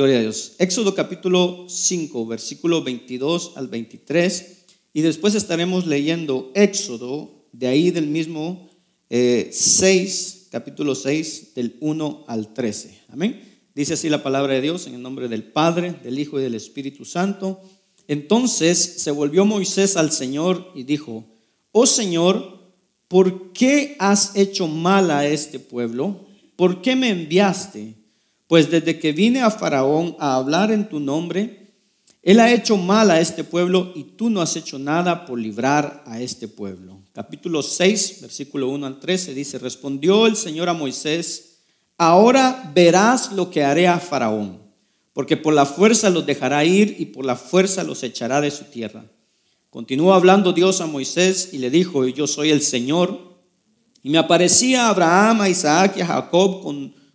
[0.00, 0.54] Gloria a Dios.
[0.56, 4.64] Éxodo capítulo 5, versículo 22 al 23.
[4.94, 8.70] Y después estaremos leyendo Éxodo, de ahí del mismo
[9.10, 12.98] 6, eh, capítulo 6, del 1 al 13.
[13.10, 13.42] Amén.
[13.74, 16.54] Dice así la palabra de Dios en el nombre del Padre, del Hijo y del
[16.54, 17.60] Espíritu Santo.
[18.08, 21.26] Entonces se volvió Moisés al Señor y dijo,
[21.72, 22.72] oh Señor,
[23.06, 26.24] ¿por qué has hecho mal a este pueblo?
[26.56, 27.99] ¿Por qué me enviaste?
[28.50, 31.72] Pues desde que vine a Faraón a hablar en tu nombre,
[32.20, 36.02] él ha hecho mal a este pueblo y tú no has hecho nada por librar
[36.04, 37.00] a este pueblo.
[37.12, 41.60] Capítulo 6, versículo 1 al 13 dice, respondió el Señor a Moisés,
[41.96, 44.60] ahora verás lo que haré a Faraón,
[45.12, 48.64] porque por la fuerza los dejará ir y por la fuerza los echará de su
[48.64, 49.04] tierra.
[49.70, 53.30] Continuó hablando Dios a Moisés y le dijo, yo soy el Señor.
[54.02, 56.62] Y me aparecía Abraham, a Isaac y a Jacob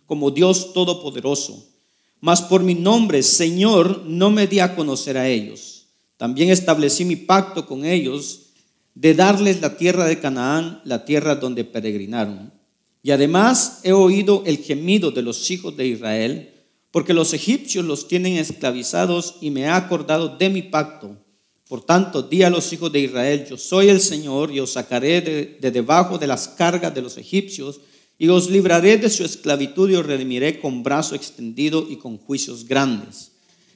[0.06, 1.66] como Dios todopoderoso
[2.20, 5.86] mas por mi nombre, Señor, no me di a conocer a ellos.
[6.16, 8.46] También establecí mi pacto con ellos
[8.94, 12.52] de darles la tierra de Canaán, la tierra donde peregrinaron.
[13.02, 16.52] Y además he oído el gemido de los hijos de Israel,
[16.90, 21.16] porque los egipcios los tienen esclavizados y me he acordado de mi pacto.
[21.68, 25.20] Por tanto, di a los hijos de Israel, yo soy el Señor y os sacaré
[25.20, 27.80] de, de debajo de las cargas de los egipcios
[28.18, 32.66] y os libraré de su esclavitud y os redimiré con brazo extendido y con juicios
[32.66, 33.32] grandes.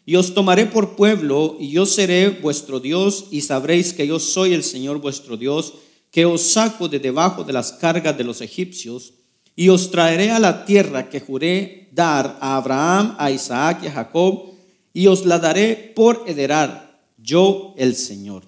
[0.06, 4.54] Y os tomaré por pueblo y yo seré vuestro Dios y sabréis que yo soy
[4.54, 5.74] el Señor vuestro Dios,
[6.10, 9.12] que os saco de debajo de las cargas de los egipcios
[9.54, 13.92] y os traeré a la tierra que juré dar a Abraham, a Isaac y a
[13.92, 14.50] Jacob
[14.92, 18.44] y os la daré por heredar, yo el Señor.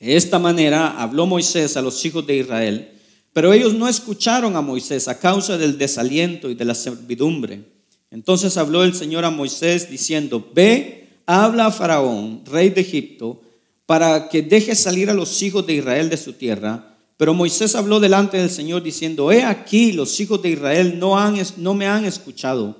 [0.00, 2.97] De esta manera habló Moisés a los hijos de Israel
[3.32, 7.62] pero ellos no escucharon a Moisés a causa del desaliento y de la servidumbre.
[8.10, 13.40] Entonces habló el Señor a Moisés diciendo, ve, habla a Faraón, rey de Egipto,
[13.86, 16.96] para que deje salir a los hijos de Israel de su tierra.
[17.16, 21.36] Pero Moisés habló delante del Señor diciendo, he aquí, los hijos de Israel no, han,
[21.56, 22.76] no me han escuchado.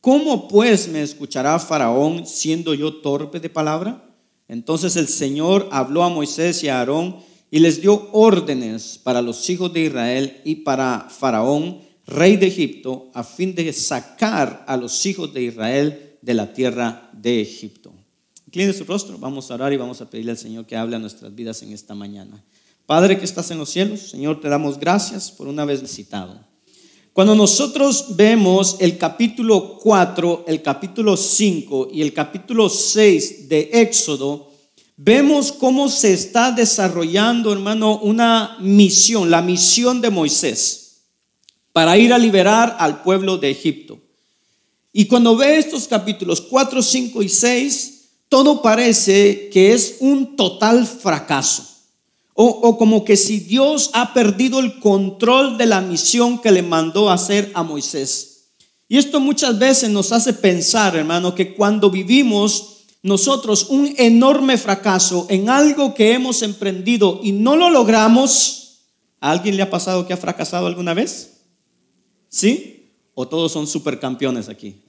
[0.00, 4.04] ¿Cómo pues me escuchará Faraón siendo yo torpe de palabra?
[4.48, 7.16] Entonces el Señor habló a Moisés y a Aarón
[7.50, 13.10] y les dio órdenes para los hijos de Israel y para Faraón, rey de Egipto,
[13.14, 17.92] a fin de sacar a los hijos de Israel de la tierra de Egipto.
[18.46, 21.00] Incline su rostro, vamos a orar y vamos a pedirle al Señor que hable a
[21.00, 22.42] nuestras vidas en esta mañana.
[22.86, 26.38] Padre que estás en los cielos, Señor, te damos gracias por una vez visitado.
[27.12, 34.52] Cuando nosotros vemos el capítulo 4, el capítulo 5 y el capítulo 6 de Éxodo,
[34.96, 41.02] vemos cómo se está desarrollando, hermano, una misión, la misión de Moisés,
[41.72, 43.98] para ir a liberar al pueblo de Egipto.
[44.92, 47.92] Y cuando ve estos capítulos 4, 5 y 6,
[48.30, 51.64] todo parece que es un total fracaso.
[52.38, 57.10] O, como que si Dios ha perdido el control de la misión que le mandó
[57.10, 58.48] hacer a Moisés.
[58.88, 62.75] Y esto muchas veces nos hace pensar, hermano, que cuando vivimos
[63.06, 68.80] nosotros un enorme fracaso en algo que hemos emprendido y no lo logramos,
[69.20, 71.42] ¿a alguien le ha pasado que ha fracasado alguna vez?
[72.28, 72.90] ¿Sí?
[73.14, 74.82] ¿O todos son supercampeones aquí?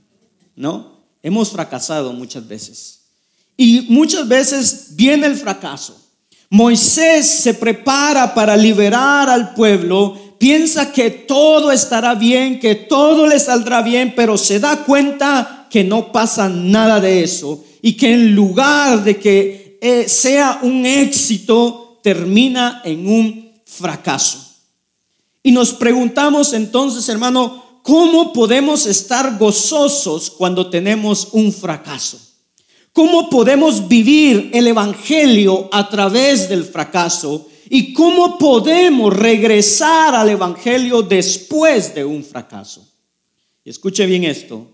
[0.56, 1.04] ¿No?
[1.22, 3.02] Hemos fracasado muchas veces.
[3.56, 5.96] Y muchas veces viene el fracaso.
[6.50, 13.40] Moisés se prepara para liberar al pueblo, piensa que todo estará bien, que todo le
[13.40, 18.36] saldrá bien, pero se da cuenta que no pasa nada de eso y que en
[18.36, 24.40] lugar de que eh, sea un éxito, termina en un fracaso.
[25.44, 32.20] Y nos preguntamos entonces, hermano, ¿cómo podemos estar gozosos cuando tenemos un fracaso?
[32.92, 37.48] ¿Cómo podemos vivir el Evangelio a través del fracaso?
[37.70, 42.88] ¿Y cómo podemos regresar al Evangelio después de un fracaso?
[43.64, 44.66] Escuche bien esto,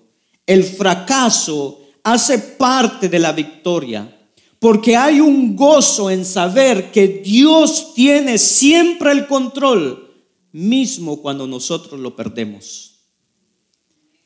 [0.45, 4.19] el fracaso hace parte de la victoria,
[4.60, 10.12] porque hay un gozo en saber que Dios tiene siempre el control,
[10.51, 12.94] mismo cuando nosotros lo perdemos.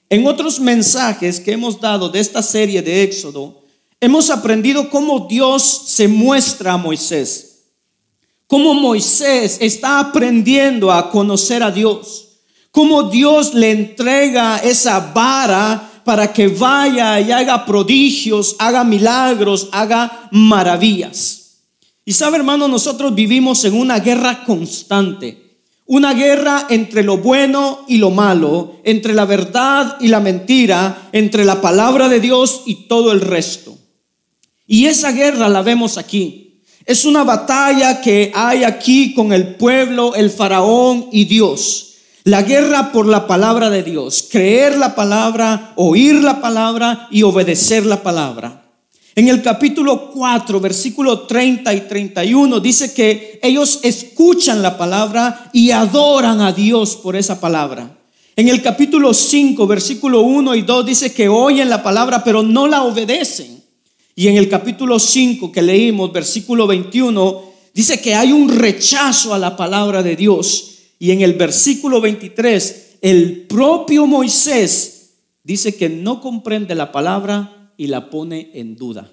[0.09, 3.63] En otros mensajes que hemos dado de esta serie de Éxodo,
[3.99, 7.65] hemos aprendido cómo Dios se muestra a Moisés,
[8.47, 12.39] cómo Moisés está aprendiendo a conocer a Dios,
[12.71, 20.29] cómo Dios le entrega esa vara para que vaya y haga prodigios, haga milagros, haga
[20.31, 21.57] maravillas.
[22.05, 27.97] Y sabe, hermano, nosotros vivimos en una guerra constante, Una guerra entre lo bueno y
[27.97, 33.11] lo malo, entre la verdad y la mentira, entre la palabra de Dios y todo
[33.11, 33.77] el resto.
[34.65, 36.61] Y esa guerra la vemos aquí.
[36.85, 41.86] Es una batalla que hay aquí con el pueblo, el faraón y Dios.
[42.27, 47.85] La guerra por la palabra de Dios, creer la palabra, oír la palabra y obedecer
[47.85, 48.65] la palabra.
[49.15, 55.71] En el capítulo 4, versículo 30 y 31 dice que ellos escuchan la palabra y
[55.71, 57.97] adoran a Dios por esa palabra.
[58.35, 62.67] En el capítulo 5, versículo 1 y 2 dice que oyen la palabra pero no
[62.67, 63.63] la obedecen.
[64.17, 67.41] Y en el capítulo 5 que leímos, versículo 21,
[67.73, 70.73] dice que hay un rechazo a la palabra de Dios.
[70.99, 75.11] Y en el versículo 23, el propio Moisés
[75.43, 79.11] dice que no comprende la palabra y la pone en duda.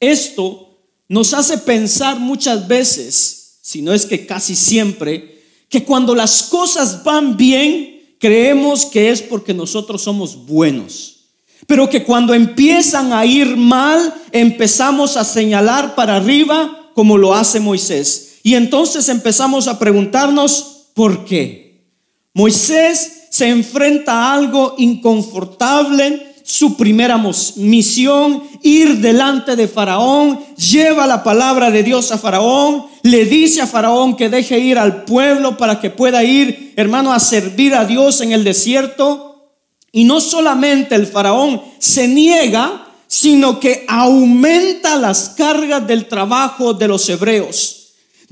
[0.00, 0.78] Esto
[1.08, 7.04] nos hace pensar muchas veces, si no es que casi siempre, que cuando las cosas
[7.04, 11.26] van bien, creemos que es porque nosotros somos buenos.
[11.66, 17.60] Pero que cuando empiezan a ir mal, empezamos a señalar para arriba como lo hace
[17.60, 18.31] Moisés.
[18.42, 21.86] Y entonces empezamos a preguntarnos, ¿por qué?
[22.34, 27.18] Moisés se enfrenta a algo inconfortable su primera
[27.56, 33.66] misión, ir delante de Faraón, lleva la palabra de Dios a Faraón, le dice a
[33.66, 38.20] Faraón que deje ir al pueblo para que pueda ir, hermano, a servir a Dios
[38.20, 39.50] en el desierto.
[39.92, 46.88] Y no solamente el Faraón se niega, sino que aumenta las cargas del trabajo de
[46.88, 47.81] los hebreos.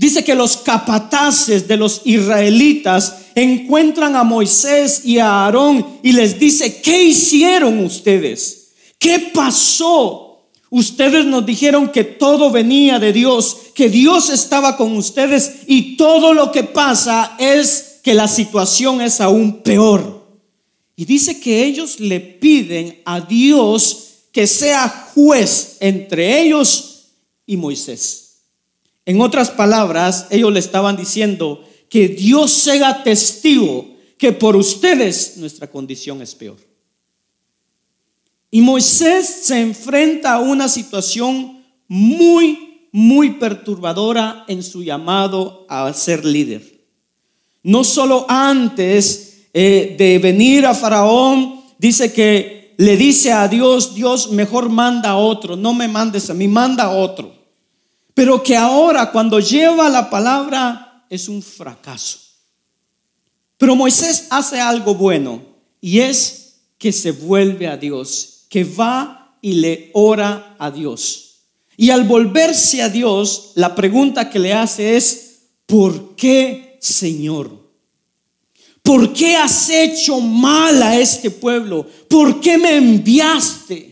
[0.01, 6.39] Dice que los capataces de los israelitas encuentran a Moisés y a Aarón y les
[6.39, 8.71] dice, ¿qué hicieron ustedes?
[8.99, 10.47] ¿Qué pasó?
[10.71, 16.33] Ustedes nos dijeron que todo venía de Dios, que Dios estaba con ustedes y todo
[16.33, 20.27] lo que pasa es que la situación es aún peor.
[20.97, 27.09] Y dice que ellos le piden a Dios que sea juez entre ellos
[27.45, 28.30] y Moisés.
[29.11, 35.69] En otras palabras, ellos le estaban diciendo que Dios sea testigo que por ustedes nuestra
[35.69, 36.59] condición es peor.
[38.53, 46.25] Y Moisés se enfrenta a una situación muy, muy perturbadora en su llamado a ser
[46.25, 46.87] líder.
[47.65, 54.31] No solo antes eh, de venir a Faraón, dice que le dice a Dios, Dios
[54.31, 57.40] mejor manda a otro, no me mandes a mí, manda a otro
[58.15, 62.19] pero que ahora cuando lleva la palabra es un fracaso.
[63.57, 65.43] Pero Moisés hace algo bueno
[65.81, 71.27] y es que se vuelve a Dios, que va y le ora a Dios.
[71.77, 77.61] Y al volverse a Dios, la pregunta que le hace es, ¿por qué, Señor?
[78.83, 81.87] ¿Por qué has hecho mal a este pueblo?
[82.09, 83.90] ¿Por qué me enviaste?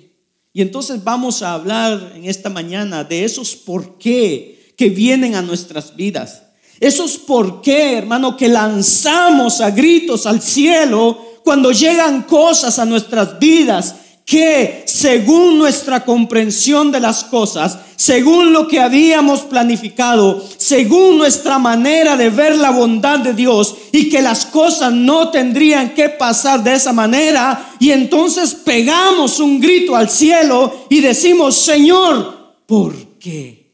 [0.53, 5.43] Y entonces vamos a hablar en esta mañana de esos por qué que vienen a
[5.43, 6.43] nuestras vidas.
[6.81, 13.39] Esos por qué, hermano, que lanzamos a gritos al cielo cuando llegan cosas a nuestras
[13.39, 13.95] vidas
[14.29, 22.15] que según nuestra comprensión de las cosas, según lo que habíamos planificado, según nuestra manera
[22.15, 26.75] de ver la bondad de Dios y que las cosas no tendrían que pasar de
[26.75, 33.73] esa manera, y entonces pegamos un grito al cielo y decimos, Señor, ¿por qué?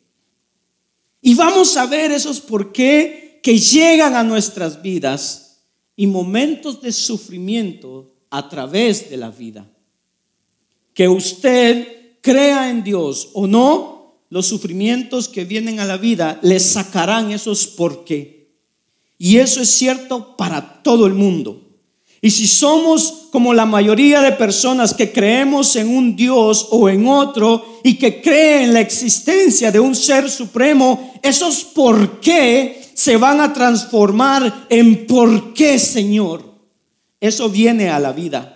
[1.21, 5.65] Y vamos a ver esos por qué que llegan a nuestras vidas
[5.97, 9.67] y momentos de sufrimiento a través de la vida
[10.95, 16.59] que usted crea en Dios o no, los sufrimientos que vienen a la vida le
[16.59, 18.49] sacarán esos por qué.
[19.19, 21.61] Y eso es cierto para todo el mundo.
[22.21, 27.07] Y si somos como la mayoría de personas que creemos en un Dios o en
[27.07, 33.19] otro y que creen en la existencia de un ser supremo, esos por qué se
[33.19, 36.55] van a transformar en por qué, Señor.
[37.21, 38.54] Eso viene a la vida.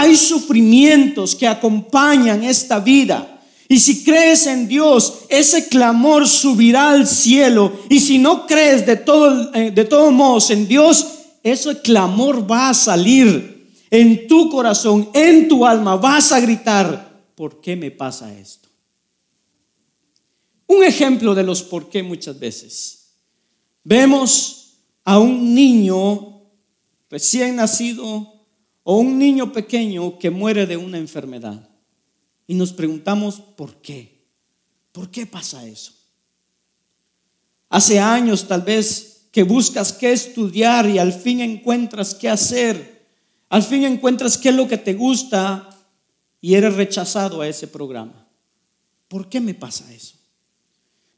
[0.00, 3.42] Hay sufrimientos que acompañan esta vida.
[3.66, 7.80] Y si crees en Dios, ese clamor subirá al cielo.
[7.90, 11.04] Y si no crees de, todo, eh, de todos modos en Dios,
[11.42, 15.96] ese clamor va a salir en tu corazón, en tu alma.
[15.96, 18.68] Vas a gritar, ¿por qué me pasa esto?
[20.68, 23.16] Un ejemplo de los por qué muchas veces.
[23.82, 26.44] Vemos a un niño
[27.10, 28.37] recién nacido
[28.90, 31.68] o un niño pequeño que muere de una enfermedad.
[32.46, 34.24] Y nos preguntamos, ¿por qué?
[34.92, 35.92] ¿Por qué pasa eso?
[37.68, 43.06] Hace años tal vez que buscas qué estudiar y al fin encuentras qué hacer,
[43.50, 45.68] al fin encuentras qué es lo que te gusta
[46.40, 48.26] y eres rechazado a ese programa.
[49.06, 50.16] ¿Por qué me pasa eso?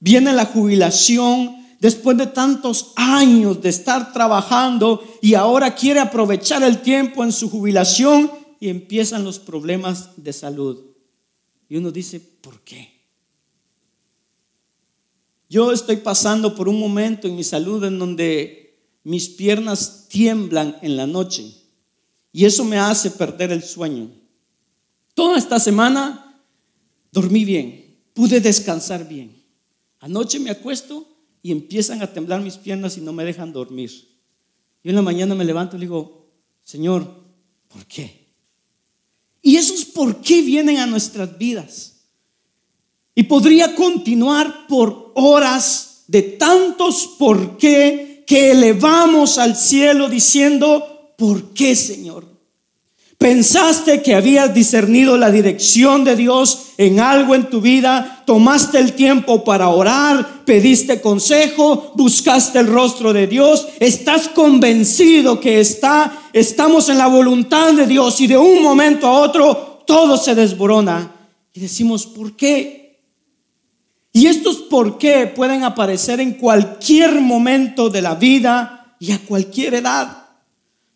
[0.01, 6.83] Viene la jubilación después de tantos años de estar trabajando y ahora quiere aprovechar el
[6.83, 10.79] tiempo en su jubilación y empiezan los problemas de salud.
[11.69, 13.01] Y uno dice, ¿por qué?
[15.49, 20.97] Yo estoy pasando por un momento en mi salud en donde mis piernas tiemblan en
[20.97, 21.57] la noche
[22.31, 24.11] y eso me hace perder el sueño.
[25.15, 26.45] Toda esta semana
[27.11, 29.43] dormí bien, pude descansar bien.
[29.99, 31.10] Anoche me acuesto
[31.43, 33.91] y empiezan a temblar mis piernas y no me dejan dormir.
[34.83, 36.31] Yo en la mañana me levanto y le digo,
[36.65, 37.07] Señor,
[37.69, 38.29] ¿por qué?
[39.43, 42.05] Y esos por qué vienen a nuestras vidas.
[43.15, 51.53] Y podría continuar por horas de tantos por qué que elevamos al cielo diciendo, ¿por
[51.53, 52.30] qué, Señor?
[53.21, 58.95] Pensaste que habías discernido la dirección de Dios en algo en tu vida, tomaste el
[58.95, 66.89] tiempo para orar, pediste consejo, buscaste el rostro de Dios, estás convencido que está, estamos
[66.89, 71.15] en la voluntad de Dios y de un momento a otro todo se desborona.
[71.53, 73.03] Y decimos, ¿por qué?
[74.15, 79.75] Y estos por qué pueden aparecer en cualquier momento de la vida y a cualquier
[79.75, 80.20] edad.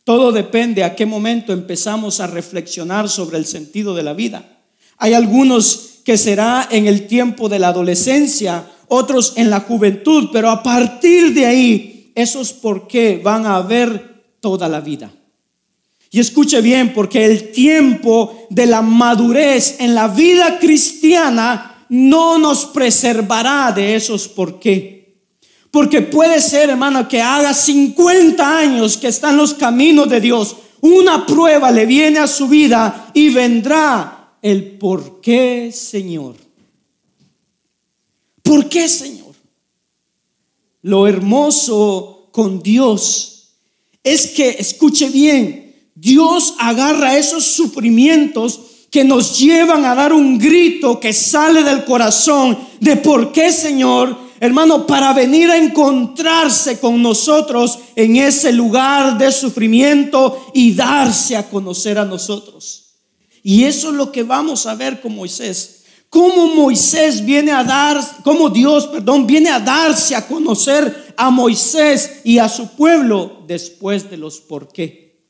[0.05, 4.61] Todo depende a qué momento empezamos a reflexionar sobre el sentido de la vida.
[4.99, 10.51] Hay algunos que será en el tiempo de la adolescencia, otros en la juventud, pero
[10.51, 15.11] a partir de ahí, esos por qué van a haber toda la vida.
[16.11, 22.67] Y escuche bien, porque el tiempo de la madurez en la vida cristiana no nos
[22.67, 24.94] preservará de esos por qué.
[25.75, 30.55] Porque puede ser, hermano, que haga 50 años que está en los caminos de Dios.
[30.81, 36.37] Una prueba le viene a su vida y vendrá el por qué, Señor.
[38.41, 39.35] ¿Por qué, Señor?
[40.83, 43.57] Lo hermoso con Dios
[44.05, 48.61] es que, escuche bien, Dios agarra esos sufrimientos
[48.93, 54.24] que nos llevan a dar un grito que sale del corazón de por qué, Señor,
[54.47, 61.49] hermano, para venir a encontrarse con nosotros en ese lugar de sufrimiento y darse a
[61.49, 62.97] conocer a nosotros.
[63.43, 65.85] Y eso es lo que vamos a ver con Moisés.
[66.11, 72.21] Cómo Moisés viene a dar, cómo Dios, perdón, viene a darse a conocer a Moisés
[72.25, 75.23] y a su pueblo después de los por qué.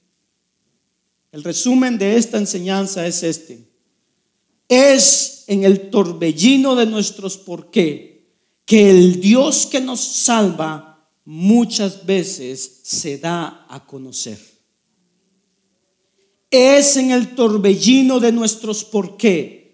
[1.31, 3.69] El resumen de esta enseñanza es este.
[4.69, 8.14] Es en el torbellino de nuestros por qué
[8.65, 14.39] que el Dios que nos salva muchas veces se da a conocer.
[16.51, 19.65] Es en el torbellino de nuestros por qué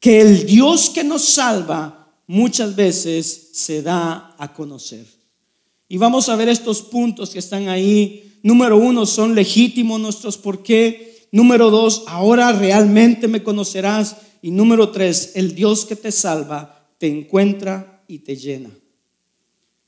[0.00, 5.06] que el Dios que nos salva muchas veces se da a conocer.
[5.88, 8.38] Y vamos a ver estos puntos que están ahí.
[8.42, 11.26] Número uno, son legítimos nuestros por qué.
[11.32, 14.16] Número dos, ahora realmente me conocerás.
[14.42, 18.70] Y número tres, el Dios que te salva te encuentra y te llena.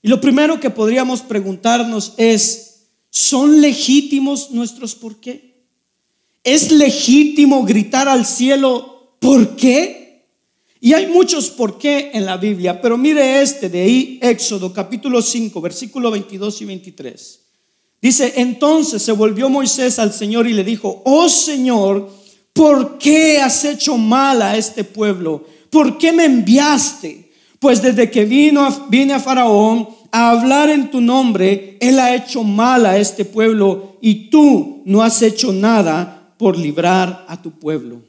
[0.02, 5.64] Y lo primero que podríamos preguntarnos es, ¿son legítimos nuestros por qué?
[6.44, 10.26] ¿Es legítimo gritar al cielo, ¿por qué?
[10.80, 15.20] Y hay muchos por qué en la Biblia, pero mire este de ahí, Éxodo capítulo
[15.20, 17.40] 5, versículo 22 y 23.
[18.00, 22.10] Dice, entonces se volvió Moisés al Señor y le dijo, oh Señor,
[22.54, 25.44] ¿por qué has hecho mal a este pueblo?
[25.68, 27.29] ¿Por qué me enviaste?
[27.60, 32.42] Pues desde que vino, vine a Faraón a hablar en tu nombre, él ha hecho
[32.42, 38.02] mal a este pueblo y tú no has hecho nada por librar a tu pueblo.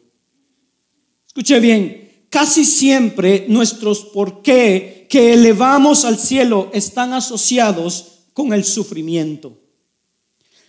[1.28, 8.64] Escuche bien, casi siempre nuestros por qué que elevamos al cielo están asociados con el
[8.64, 9.60] sufrimiento.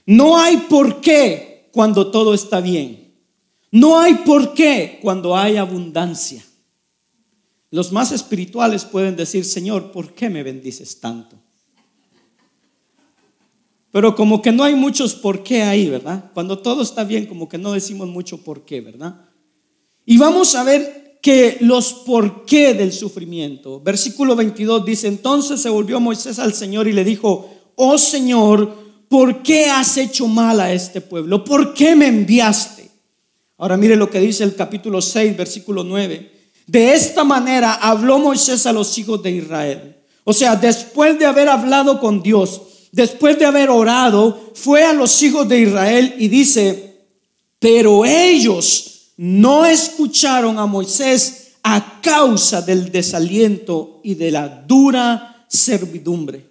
[0.05, 3.15] No hay por qué cuando todo está bien.
[3.71, 6.45] No hay por qué cuando hay abundancia.
[7.73, 11.39] Los más espirituales pueden decir, Señor, ¿por qué me bendices tanto?
[13.91, 16.31] Pero como que no hay muchos por qué ahí, ¿verdad?
[16.35, 19.25] Cuando todo está bien, como que no decimos mucho por qué, ¿verdad?
[20.05, 23.81] Y vamos a ver que los por qué del sufrimiento.
[23.81, 29.43] Versículo 22 dice, entonces se volvió Moisés al Señor y le dijo, oh Señor, ¿por
[29.43, 31.43] qué has hecho mal a este pueblo?
[31.43, 32.91] ¿Por qué me enviaste?
[33.57, 36.42] Ahora mire lo que dice el capítulo 6, versículo 9.
[36.73, 39.95] De esta manera habló Moisés a los hijos de Israel.
[40.25, 42.63] O sea, después de haber hablado con Dios,
[42.93, 46.97] después de haber orado, fue a los hijos de Israel y dice,
[47.59, 56.47] pero ellos no escucharon a Moisés a causa del desaliento y de la dura servidumbre.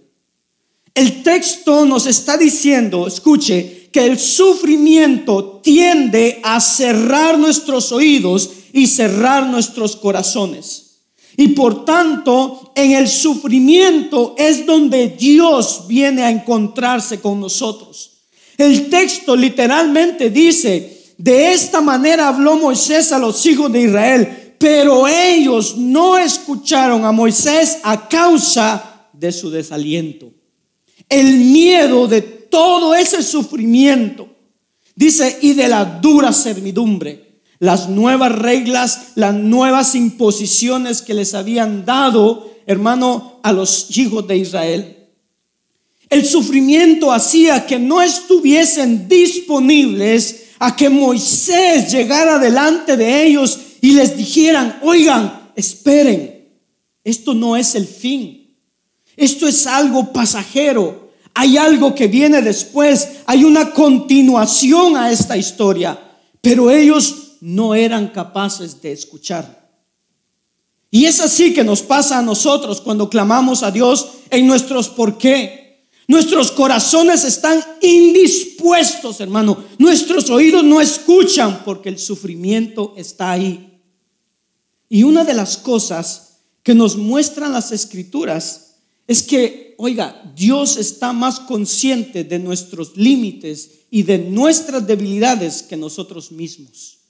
[0.94, 8.88] El texto nos está diciendo, escuche, que el sufrimiento tiende a cerrar nuestros oídos y
[8.88, 10.92] cerrar nuestros corazones.
[11.38, 18.24] Y por tanto, en el sufrimiento es donde Dios viene a encontrarse con nosotros.
[18.58, 25.08] El texto literalmente dice, de esta manera habló Moisés a los hijos de Israel, pero
[25.08, 30.32] ellos no escucharon a Moisés a causa de su desaliento.
[31.08, 34.28] El miedo de todo ese sufrimiento,
[34.96, 37.31] dice, y de la dura servidumbre
[37.62, 44.38] las nuevas reglas, las nuevas imposiciones que les habían dado, hermano, a los hijos de
[44.38, 44.98] Israel.
[46.10, 53.92] El sufrimiento hacía que no estuviesen disponibles a que Moisés llegara delante de ellos y
[53.92, 56.50] les dijeran, oigan, esperen,
[57.04, 58.56] esto no es el fin,
[59.16, 66.00] esto es algo pasajero, hay algo que viene después, hay una continuación a esta historia,
[66.42, 69.70] pero ellos no eran capaces de escuchar.
[70.90, 75.18] Y es así que nos pasa a nosotros cuando clamamos a Dios en nuestros por
[75.18, 75.88] qué.
[76.08, 79.64] Nuestros corazones están indispuestos, hermano.
[79.78, 83.82] Nuestros oídos no escuchan porque el sufrimiento está ahí.
[84.90, 88.76] Y una de las cosas que nos muestran las escrituras
[89.08, 95.78] es que, oiga, Dios está más consciente de nuestros límites y de nuestras debilidades que
[95.78, 97.01] nosotros mismos.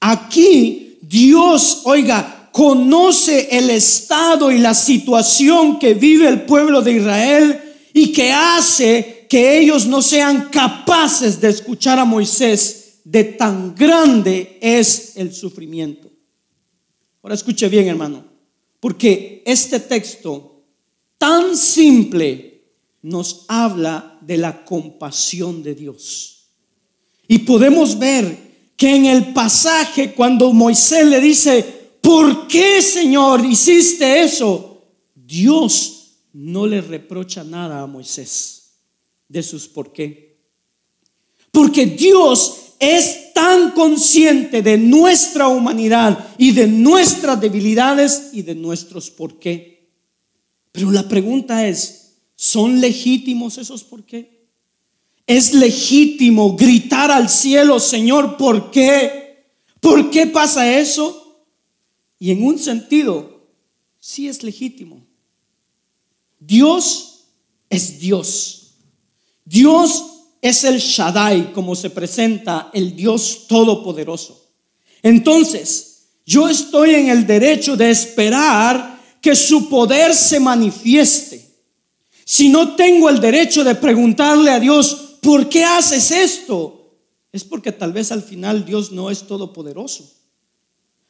[0.00, 7.60] Aquí Dios, oiga, conoce el estado y la situación que vive el pueblo de Israel
[7.92, 14.58] y que hace que ellos no sean capaces de escuchar a Moisés de tan grande
[14.60, 16.10] es el sufrimiento.
[17.22, 18.24] Ahora escuche bien, hermano,
[18.80, 20.64] porque este texto
[21.18, 22.64] tan simple
[23.02, 26.48] nos habla de la compasión de Dios.
[27.28, 28.45] Y podemos ver
[28.76, 31.62] que en el pasaje cuando Moisés le dice,
[32.00, 34.82] ¿por qué Señor hiciste eso?
[35.14, 38.74] Dios no le reprocha nada a Moisés
[39.28, 40.36] de sus por qué.
[41.50, 49.10] Porque Dios es tan consciente de nuestra humanidad y de nuestras debilidades y de nuestros
[49.10, 49.90] por qué.
[50.72, 54.35] Pero la pregunta es, ¿son legítimos esos por qué?
[55.26, 59.44] Es legítimo gritar al cielo, Señor, ¿por qué?
[59.80, 61.46] ¿Por qué pasa eso?
[62.18, 63.48] Y en un sentido,
[63.98, 65.04] sí es legítimo.
[66.38, 67.24] Dios
[67.68, 68.74] es Dios.
[69.44, 70.04] Dios
[70.40, 74.44] es el Shaddai, como se presenta el Dios Todopoderoso.
[75.02, 81.44] Entonces, yo estoy en el derecho de esperar que su poder se manifieste.
[82.24, 86.92] Si no tengo el derecho de preguntarle a Dios, ¿por qué haces esto?
[87.32, 90.08] Es porque tal vez al final Dios no es todopoderoso.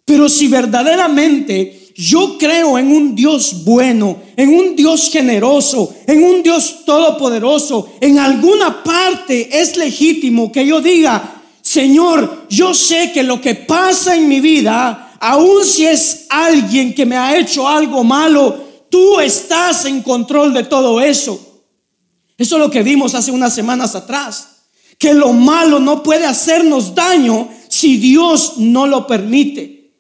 [0.07, 6.42] Pero si verdaderamente yo creo en un Dios bueno, en un Dios generoso, en un
[6.42, 13.38] Dios todopoderoso, en alguna parte es legítimo que yo diga, Señor, yo sé que lo
[13.38, 18.64] que pasa en mi vida, aun si es alguien que me ha hecho algo malo,
[18.88, 21.45] tú estás en control de todo eso.
[22.38, 24.49] Eso es lo que vimos hace unas semanas atrás.
[24.99, 29.92] Que lo malo no puede hacernos daño si Dios no lo permite.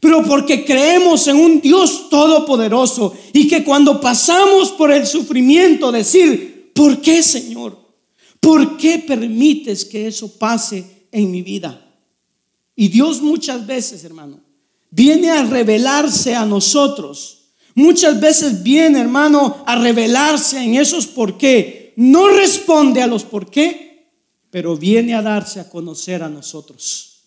[0.00, 6.72] Pero porque creemos en un Dios todopoderoso y que cuando pasamos por el sufrimiento decir,
[6.74, 7.78] ¿por qué Señor?
[8.38, 11.80] ¿Por qué permites que eso pase en mi vida?
[12.76, 14.40] Y Dios muchas veces, hermano,
[14.90, 17.52] viene a revelarse a nosotros.
[17.74, 23.50] Muchas veces viene, hermano, a revelarse en esos por qué no responde a los por
[23.50, 24.10] qué,
[24.50, 27.24] pero viene a darse a conocer a nosotros.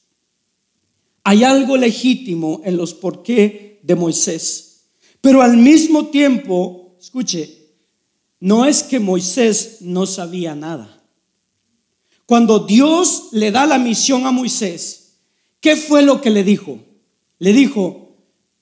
[1.23, 7.67] Hay algo legítimo en los por qué de Moisés, pero al mismo tiempo, escuche,
[8.39, 11.03] no es que Moisés no sabía nada.
[12.25, 15.17] Cuando Dios le da la misión a Moisés,
[15.59, 16.79] ¿qué fue lo que le dijo?
[17.39, 18.15] Le dijo,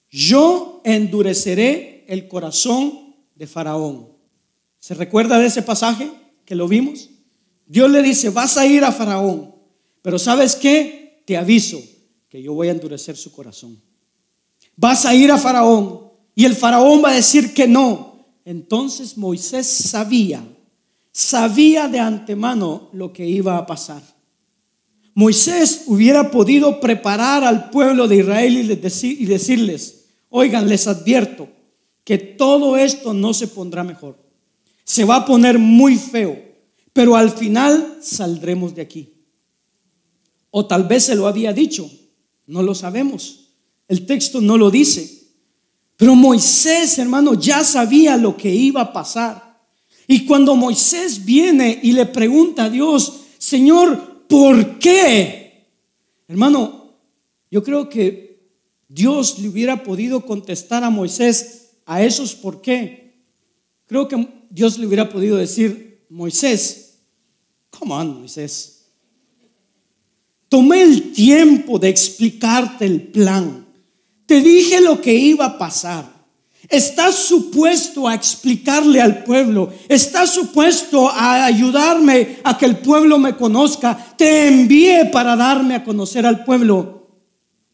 [0.10, 4.14] yo endureceré el corazón de Faraón
[4.86, 6.12] ¿Se recuerda de ese pasaje
[6.45, 7.10] que lo vimos?
[7.65, 9.56] Dios le dice, vas a ir a Faraón,
[10.04, 11.24] pero ¿sabes qué?
[11.26, 11.82] Te aviso
[12.30, 13.82] que yo voy a endurecer su corazón.
[14.76, 18.28] Vas a ir a Faraón y el Faraón va a decir que no.
[18.45, 20.48] Entonces Moisés sabía
[21.12, 24.04] sabía de antemano lo que iba a pasar.
[25.15, 28.56] Moisés hubiera podido preparar al pueblo de Israel
[29.02, 31.50] y decirles, oigan, les advierto
[32.04, 34.24] que todo esto no se pondrá mejor.
[34.86, 36.41] Se va a poner muy feo,
[36.93, 39.13] pero al final saldremos de aquí.
[40.52, 41.91] O tal vez se lo había dicho,
[42.48, 43.50] no lo sabemos.
[43.89, 45.26] El texto no lo dice.
[45.98, 49.60] Pero Moisés, hermano, ya sabía lo que iba a pasar.
[50.08, 55.67] Y cuando Moisés viene y le pregunta a Dios, Señor, ¿por qué?
[56.28, 56.93] Hermano,
[57.50, 58.50] yo creo que
[58.88, 63.24] Dios le hubiera podido contestar a Moisés a esos por qué.
[63.88, 66.99] Creo que Dios le hubiera podido decir, Moisés,
[67.69, 68.75] come on, Moisés.
[70.49, 73.65] Tomé el tiempo de explicarte el plan.
[74.25, 76.15] Te dije lo que iba a pasar.
[76.69, 79.71] Estás supuesto a explicarle al pueblo.
[79.88, 84.15] Estás supuesto a ayudarme a que el pueblo me conozca.
[84.17, 87.08] Te envié para darme a conocer al pueblo.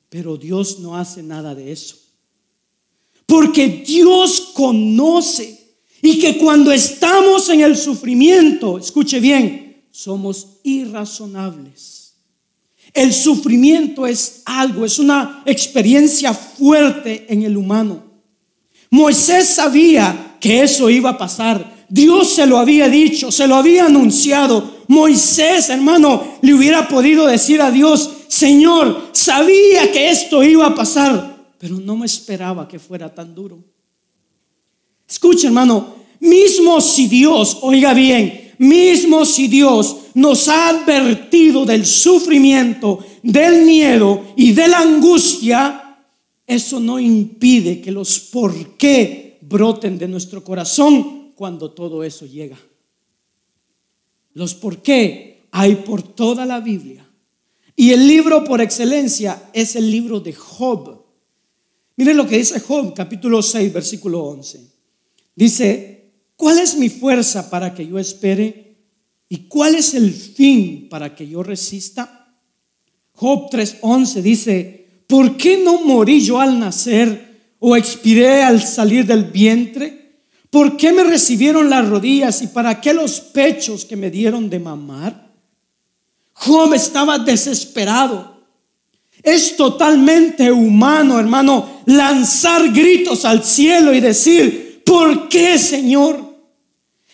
[0.09, 1.95] Pero Dios no hace nada de eso.
[3.25, 5.60] Porque Dios conoce
[6.01, 12.15] y que cuando estamos en el sufrimiento, escuche bien, somos irrazonables.
[12.93, 18.03] El sufrimiento es algo, es una experiencia fuerte en el humano.
[18.89, 21.85] Moisés sabía que eso iba a pasar.
[21.87, 24.81] Dios se lo había dicho, se lo había anunciado.
[24.87, 31.53] Moisés, hermano, le hubiera podido decir a Dios, Señor, sabía que esto iba a pasar,
[31.57, 33.70] pero no me esperaba que fuera tan duro.
[35.11, 42.99] Escucha, hermano, mismo si Dios, oiga bien, mismo si Dios nos ha advertido del sufrimiento,
[43.21, 45.97] del miedo y de la angustia,
[46.47, 52.57] eso no impide que los por qué broten de nuestro corazón cuando todo eso llega.
[54.33, 57.05] Los por qué hay por toda la Biblia.
[57.75, 61.03] Y el libro por excelencia es el libro de Job.
[61.97, 64.71] Miren lo que dice Job, capítulo 6, versículo 11.
[65.41, 68.77] Dice, ¿cuál es mi fuerza para que yo espere?
[69.27, 72.31] ¿Y cuál es el fin para que yo resista?
[73.13, 79.23] Job 3:11 dice, ¿por qué no morí yo al nacer o expiré al salir del
[79.23, 80.19] vientre?
[80.51, 84.59] ¿Por qué me recibieron las rodillas y para qué los pechos que me dieron de
[84.59, 85.33] mamar?
[86.33, 88.45] Job estaba desesperado.
[89.23, 96.21] Es totalmente humano, hermano, lanzar gritos al cielo y decir, ¿por qué, Señor?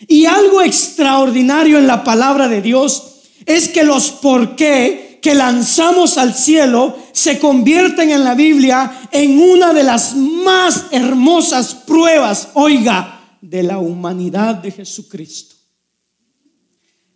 [0.08, 6.18] Y algo extraordinario en la palabra de Dios es que los por qué que lanzamos
[6.18, 13.38] al cielo se convierten en la Biblia en una de las más hermosas pruebas, oiga,
[13.42, 15.56] de la humanidad de Jesucristo.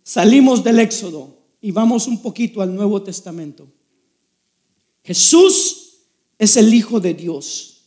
[0.04, 3.66] Salimos del Éxodo y vamos un poquito al Nuevo Testamento.
[5.02, 6.04] Jesús
[6.38, 7.82] es el Hijo de Dios.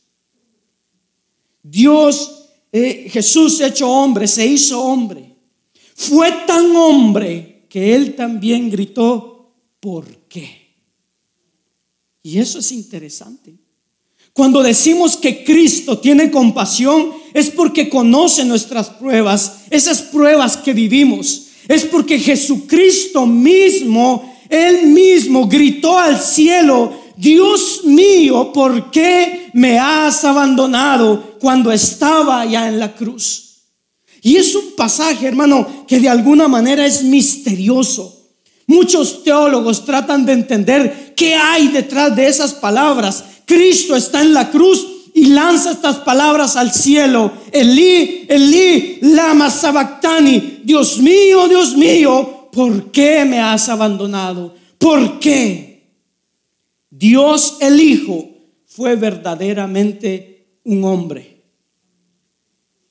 [1.64, 2.45] Dios,
[2.78, 5.34] eh, Jesús hecho hombre, se hizo hombre.
[5.96, 10.76] Fue tan hombre que él también gritó, por qué.
[12.22, 13.56] Y eso es interesante.
[14.34, 21.48] Cuando decimos que Cristo tiene compasión, es porque conoce nuestras pruebas, esas pruebas que vivimos.
[21.70, 30.24] Es porque Jesucristo mismo, Él mismo gritó al cielo, Dios mío, ¿por qué me has
[30.26, 33.46] abandonado cuando estaba ya en la cruz?
[34.22, 38.12] Y es un pasaje, hermano, que de alguna manera es misterioso.
[38.68, 43.24] Muchos teólogos tratan de entender qué hay detrás de esas palabras.
[43.46, 47.32] Cristo está en la cruz y lanza estas palabras al cielo.
[47.52, 50.62] Elí, Elí, lama sabactani.
[50.64, 54.56] Dios mío, Dios mío, ¿por qué me has abandonado?
[54.80, 55.75] ¿Por qué?
[56.98, 58.30] Dios el Hijo
[58.66, 61.44] fue verdaderamente un hombre.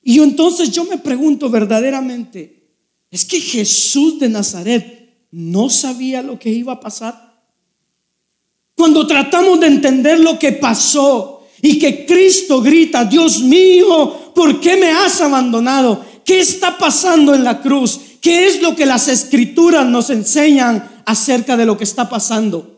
[0.02, 2.70] Y entonces yo me pregunto verdaderamente,
[3.10, 5.04] ¿es que Jesús de Nazaret
[5.36, 7.42] no sabía lo que iba a pasar.
[8.76, 14.76] Cuando tratamos de entender lo que pasó y que Cristo grita, Dios mío, ¿por qué
[14.76, 16.04] me has abandonado?
[16.24, 18.00] ¿Qué está pasando en la cruz?
[18.20, 22.73] ¿Qué es lo que las escrituras nos enseñan acerca de lo que está pasando?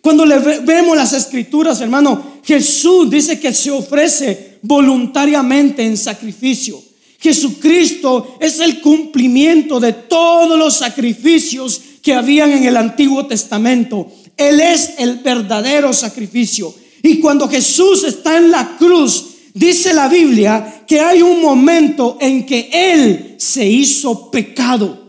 [0.00, 6.82] Cuando le vemos las escrituras, hermano, Jesús dice que se ofrece voluntariamente en sacrificio.
[7.18, 14.10] Jesucristo es el cumplimiento de todos los sacrificios que habían en el Antiguo Testamento.
[14.36, 16.74] Él es el verdadero sacrificio.
[17.02, 22.46] Y cuando Jesús está en la cruz, dice la Biblia que hay un momento en
[22.46, 24.99] que Él se hizo pecado.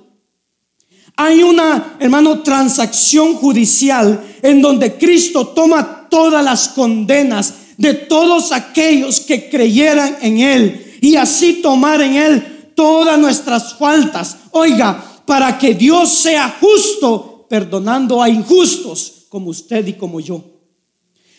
[1.23, 9.19] Hay una, hermano, transacción judicial en donde Cristo toma todas las condenas de todos aquellos
[9.19, 14.35] que creyeran en Él y así tomar en Él todas nuestras faltas.
[14.49, 20.43] Oiga, para que Dios sea justo, perdonando a injustos como usted y como yo.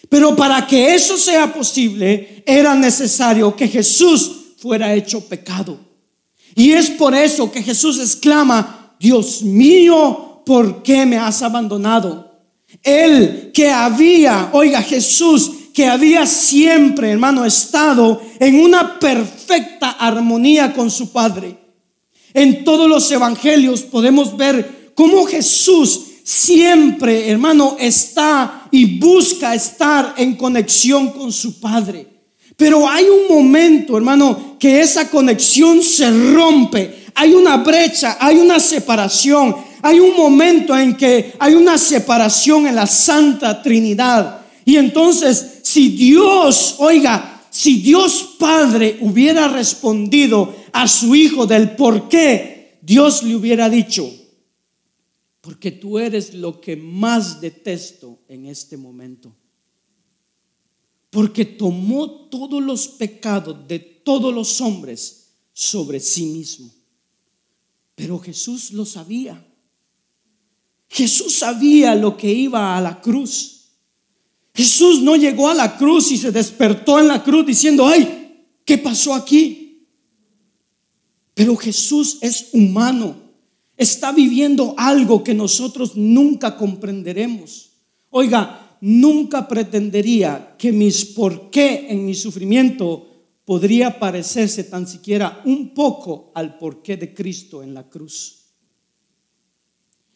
[0.08, 5.76] Pero para que eso sea posible, era necesario que Jesús fuera hecho pecado.
[6.54, 12.38] Y es por eso que Jesús exclama, Dios mío, ¿por qué me has abandonado?
[12.84, 20.88] Él que había, oiga Jesús, que había siempre, hermano, estado en una perfecta armonía con
[20.88, 21.58] su Padre.
[22.32, 30.36] En todos los evangelios podemos ver cómo Jesús siempre, hermano, está y busca estar en
[30.36, 32.06] conexión con su Padre.
[32.56, 37.01] Pero hay un momento, hermano, que esa conexión se rompe.
[37.14, 39.54] Hay una brecha, hay una separación.
[39.82, 44.46] Hay un momento en que hay una separación en la Santa Trinidad.
[44.64, 52.08] Y entonces, si Dios, oiga, si Dios Padre hubiera respondido a su Hijo del por
[52.08, 54.08] qué, Dios le hubiera dicho,
[55.40, 59.34] porque tú eres lo que más detesto en este momento.
[61.10, 66.72] Porque tomó todos los pecados de todos los hombres sobre sí mismo.
[67.94, 69.46] Pero Jesús lo sabía.
[70.88, 73.70] Jesús sabía lo que iba a la cruz.
[74.54, 78.76] Jesús no llegó a la cruz y se despertó en la cruz diciendo, ay, ¿qué
[78.78, 79.86] pasó aquí?
[81.34, 83.22] Pero Jesús es humano
[83.82, 87.70] está viviendo algo que nosotros nunca comprenderemos.
[88.10, 93.11] Oiga, nunca pretendería que mis por qué en mi sufrimiento
[93.44, 98.42] podría parecerse tan siquiera un poco al porqué de Cristo en la cruz.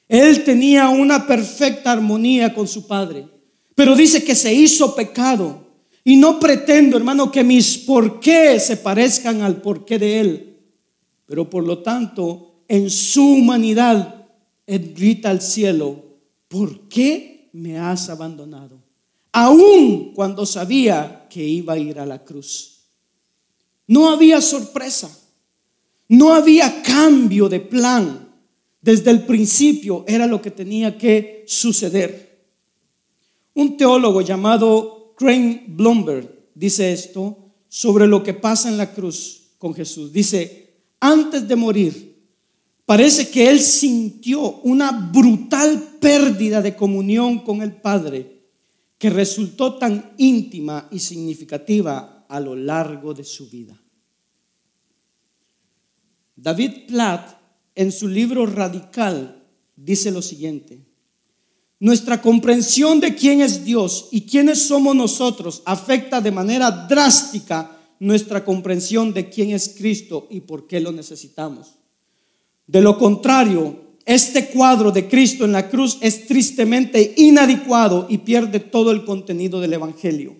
[0.08, 3.26] Él tenía una perfecta armonía con su Padre,
[3.74, 5.64] pero dice que se hizo pecado.
[6.04, 10.56] Y no pretendo, hermano, que mis por qué se parezcan al porqué de Él.
[11.26, 14.28] Pero por lo tanto, en su humanidad,
[14.66, 16.04] grita al cielo,
[16.46, 18.80] ¿por qué me has abandonado?
[19.32, 22.75] Aún cuando sabía que iba a ir a la cruz.
[23.86, 25.10] No había sorpresa,
[26.08, 28.34] no había cambio de plan.
[28.80, 32.46] Desde el principio era lo que tenía que suceder.
[33.54, 39.74] Un teólogo llamado Crane Blomberg dice esto sobre lo que pasa en la cruz con
[39.74, 40.12] Jesús.
[40.12, 42.16] Dice, antes de morir,
[42.86, 48.44] Parece que él sintió una brutal pérdida de comunión con el Padre
[48.96, 53.80] que resultó tan íntima y significativa a lo largo de su vida.
[56.36, 57.38] David Platt
[57.74, 60.84] en su libro Radical dice lo siguiente,
[61.78, 68.44] nuestra comprensión de quién es Dios y quiénes somos nosotros afecta de manera drástica nuestra
[68.44, 71.74] comprensión de quién es Cristo y por qué lo necesitamos.
[72.66, 78.60] De lo contrario, este cuadro de Cristo en la cruz es tristemente inadecuado y pierde
[78.60, 80.36] todo el contenido del Evangelio.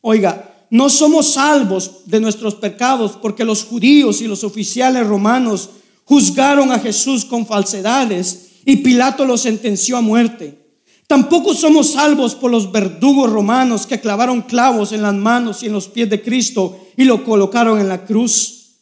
[0.00, 5.70] Oiga, no somos salvos de nuestros pecados porque los judíos y los oficiales romanos
[6.04, 10.60] juzgaron a Jesús con falsedades y Pilato lo sentenció a muerte.
[11.08, 15.72] Tampoco somos salvos por los verdugos romanos que clavaron clavos en las manos y en
[15.72, 18.76] los pies de Cristo y lo colocaron en la cruz.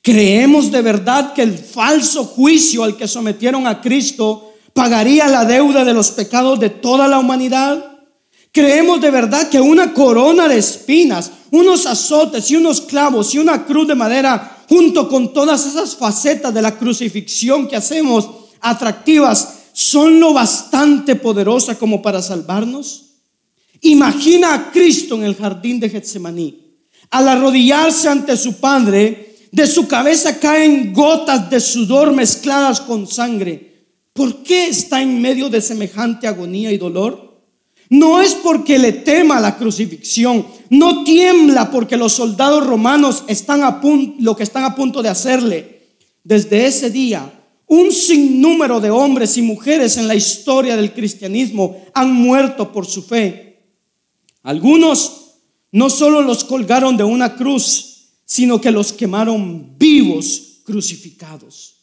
[0.00, 5.84] ¿Creemos de verdad que el falso juicio al que sometieron a Cristo pagaría la deuda
[5.84, 7.97] de los pecados de toda la humanidad?
[8.52, 13.64] ¿Creemos de verdad que una corona de espinas, unos azotes y unos clavos y una
[13.64, 18.28] cruz de madera, junto con todas esas facetas de la crucifixión que hacemos
[18.60, 23.04] atractivas, son lo bastante poderosa como para salvarnos?
[23.82, 26.80] Imagina a Cristo en el jardín de Getsemaní,
[27.10, 33.86] al arrodillarse ante su Padre, de su cabeza caen gotas de sudor mezcladas con sangre.
[34.12, 37.27] ¿Por qué está en medio de semejante agonía y dolor?
[37.90, 43.80] No es porque le tema la crucifixión, no tiembla porque los soldados romanos están a
[43.80, 45.78] punto, lo que están a punto de hacerle.
[46.22, 47.32] Desde ese día,
[47.66, 53.02] un sinnúmero de hombres y mujeres en la historia del cristianismo han muerto por su
[53.02, 53.48] fe.
[54.42, 55.36] Algunos
[55.72, 61.76] no solo los colgaron de una cruz, sino que los quemaron vivos, crucificados.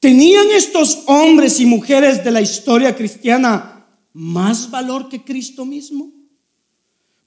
[0.00, 3.73] ¿Tenían estos hombres y mujeres de la historia cristiana
[4.14, 6.10] más valor que Cristo mismo?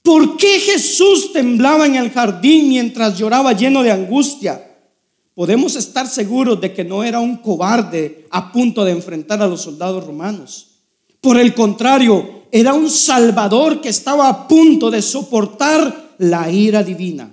[0.01, 4.63] ¿Por qué Jesús temblaba en el jardín mientras lloraba lleno de angustia?
[5.35, 9.61] Podemos estar seguros de que no era un cobarde a punto de enfrentar a los
[9.61, 10.79] soldados romanos.
[11.21, 17.29] Por el contrario, era un salvador que estaba a punto de soportar la ira divina.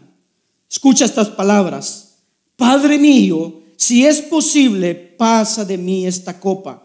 [0.69, 2.17] Escucha estas palabras.
[2.57, 6.84] Padre mío, si es posible, pasa de mí esta copa.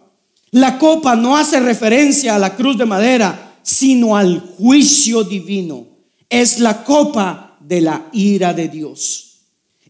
[0.52, 5.86] La copa no hace referencia a la cruz de madera, sino al juicio divino.
[6.28, 9.30] Es la copa de la ira de Dios.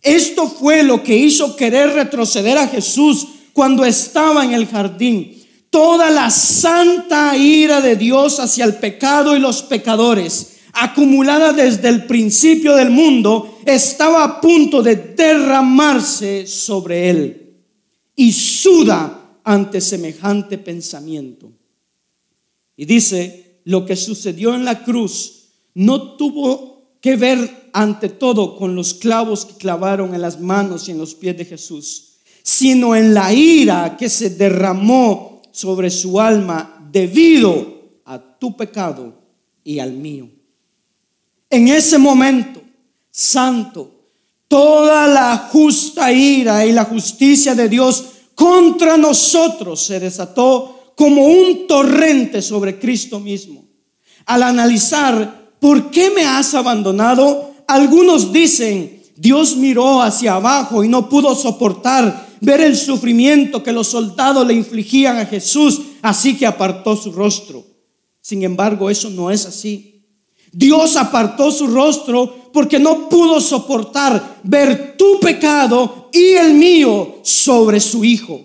[0.01, 5.35] Esto fue lo que hizo querer retroceder a Jesús cuando estaba en el jardín.
[5.69, 12.05] Toda la santa ira de Dios hacia el pecado y los pecadores, acumulada desde el
[12.05, 17.55] principio del mundo, estaba a punto de derramarse sobre él.
[18.15, 19.18] Y suda
[19.49, 21.51] ante semejante pensamiento.
[22.77, 28.75] Y dice, lo que sucedió en la cruz no tuvo que ver ante todo con
[28.75, 33.15] los clavos que clavaron en las manos y en los pies de Jesús, sino en
[33.15, 39.19] la ira que se derramó sobre su alma debido a tu pecado
[39.63, 40.29] y al mío.
[41.49, 42.61] En ese momento,
[43.09, 44.11] santo,
[44.47, 51.67] toda la justa ira y la justicia de Dios contra nosotros se desató como un
[51.67, 53.65] torrente sobre Cristo mismo.
[54.27, 57.51] Al analizar, ¿por qué me has abandonado?
[57.67, 63.87] Algunos dicen, Dios miró hacia abajo y no pudo soportar ver el sufrimiento que los
[63.87, 67.65] soldados le infligían a Jesús, así que apartó su rostro.
[68.21, 69.98] Sin embargo, eso no es así.
[70.51, 77.79] Dios apartó su rostro porque no pudo soportar ver tu pecado y el mío sobre
[77.79, 78.41] su Hijo.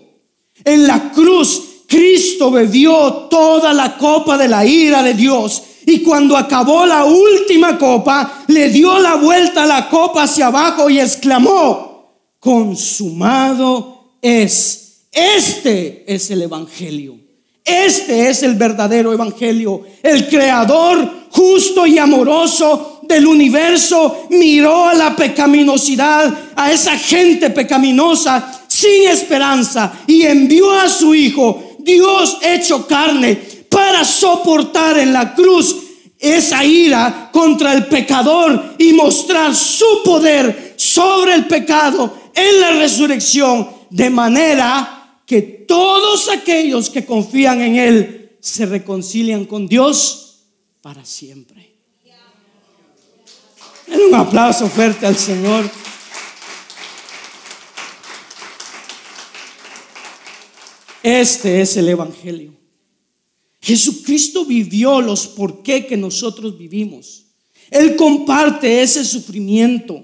[0.63, 5.63] En la cruz, Cristo bebió toda la copa de la ira de Dios.
[5.85, 10.99] Y cuando acabó la última copa, le dio la vuelta la copa hacia abajo y
[10.99, 15.07] exclamó, consumado es.
[15.11, 17.24] Este es el Evangelio.
[17.65, 19.81] Este es el verdadero Evangelio.
[20.03, 28.61] El Creador justo y amoroso del universo miró a la pecaminosidad, a esa gente pecaminosa
[28.67, 33.35] sin esperanza y envió a su Hijo, Dios hecho carne,
[33.67, 35.75] para soportar en la cruz
[36.19, 43.67] esa ira contra el pecador y mostrar su poder sobre el pecado en la resurrección,
[43.89, 44.94] de manera
[45.25, 50.43] que todos aquellos que confían en Él se reconcilian con Dios
[50.81, 51.73] para siempre.
[53.87, 55.69] un aplauso fuerte al Señor.
[61.01, 62.53] Este es el Evangelio.
[63.61, 67.25] Jesucristo vivió los por qué que nosotros vivimos.
[67.71, 70.03] Él comparte ese sufrimiento.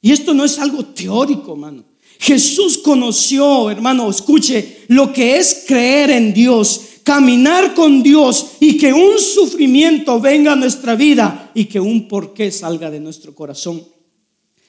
[0.00, 1.84] Y esto no es algo teórico, hermano.
[2.18, 8.92] Jesús conoció, hermano, escuche, lo que es creer en Dios caminar con Dios y que
[8.92, 13.82] un sufrimiento venga a nuestra vida y que un porqué salga de nuestro corazón.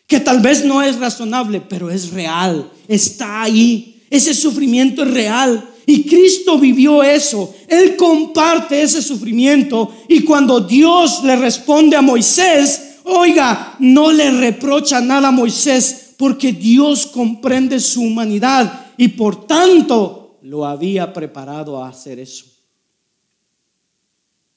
[0.08, 4.04] Que tal vez no es razonable, pero es real, está ahí.
[4.10, 5.70] Ese sufrimiento es real.
[5.86, 7.54] Y Cristo vivió eso.
[7.68, 9.94] Él comparte ese sufrimiento.
[10.08, 16.52] Y cuando Dios le responde a Moisés, oiga, no le reprocha nada a Moisés porque
[16.52, 22.46] Dios comprende su humanidad y por tanto lo había preparado a hacer eso.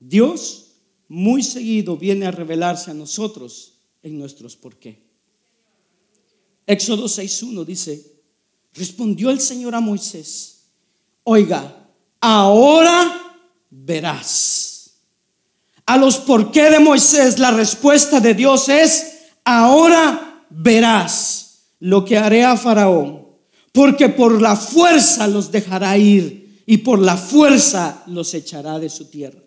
[0.01, 0.73] Dios
[1.07, 5.05] muy seguido viene a revelarse a nosotros en nuestros por qué.
[6.67, 8.13] Éxodo 6.1 dice,
[8.75, 10.65] respondió el Señor a Moisés,
[11.23, 11.89] oiga,
[12.21, 13.39] ahora
[13.71, 14.95] verás.
[15.87, 21.42] A los por qué de Moisés la respuesta de Dios es, ahora verás
[21.83, 23.23] lo que haré a Faraón
[23.73, 29.07] porque por la fuerza los dejará ir y por la fuerza los echará de su
[29.07, 29.43] tierra.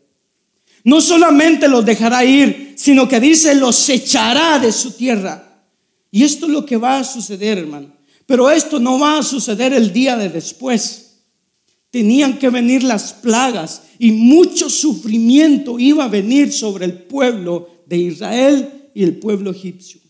[0.84, 5.64] No solamente los dejará ir, sino que dice los echará de su tierra.
[6.12, 7.94] Y esto es lo que va a suceder, hermano.
[8.26, 11.22] Pero esto no va a suceder el día de después.
[11.92, 17.98] Tenían que venir las plagas y mucho sufrimiento iba a venir sobre el pueblo de
[17.98, 20.05] Israel y el pueblo egipcio.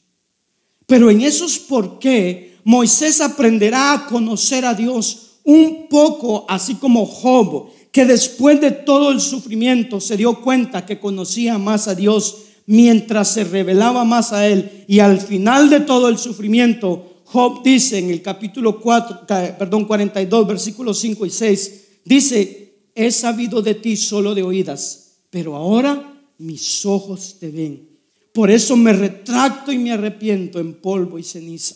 [0.87, 7.05] Pero en esos por qué Moisés aprenderá a conocer a Dios un poco, así como
[7.05, 12.37] Job, que después de todo el sufrimiento se dio cuenta que conocía más a Dios
[12.65, 14.85] mientras se revelaba más a Él.
[14.87, 19.27] Y al final de todo el sufrimiento, Job dice en el capítulo 4,
[19.57, 25.55] perdón, 42, versículos 5 y 6, dice, he sabido de ti solo de oídas, pero
[25.55, 27.94] ahora mis ojos te ven.
[28.35, 31.73] Por eso me retracto y me arrepiento en polvo y ceniza.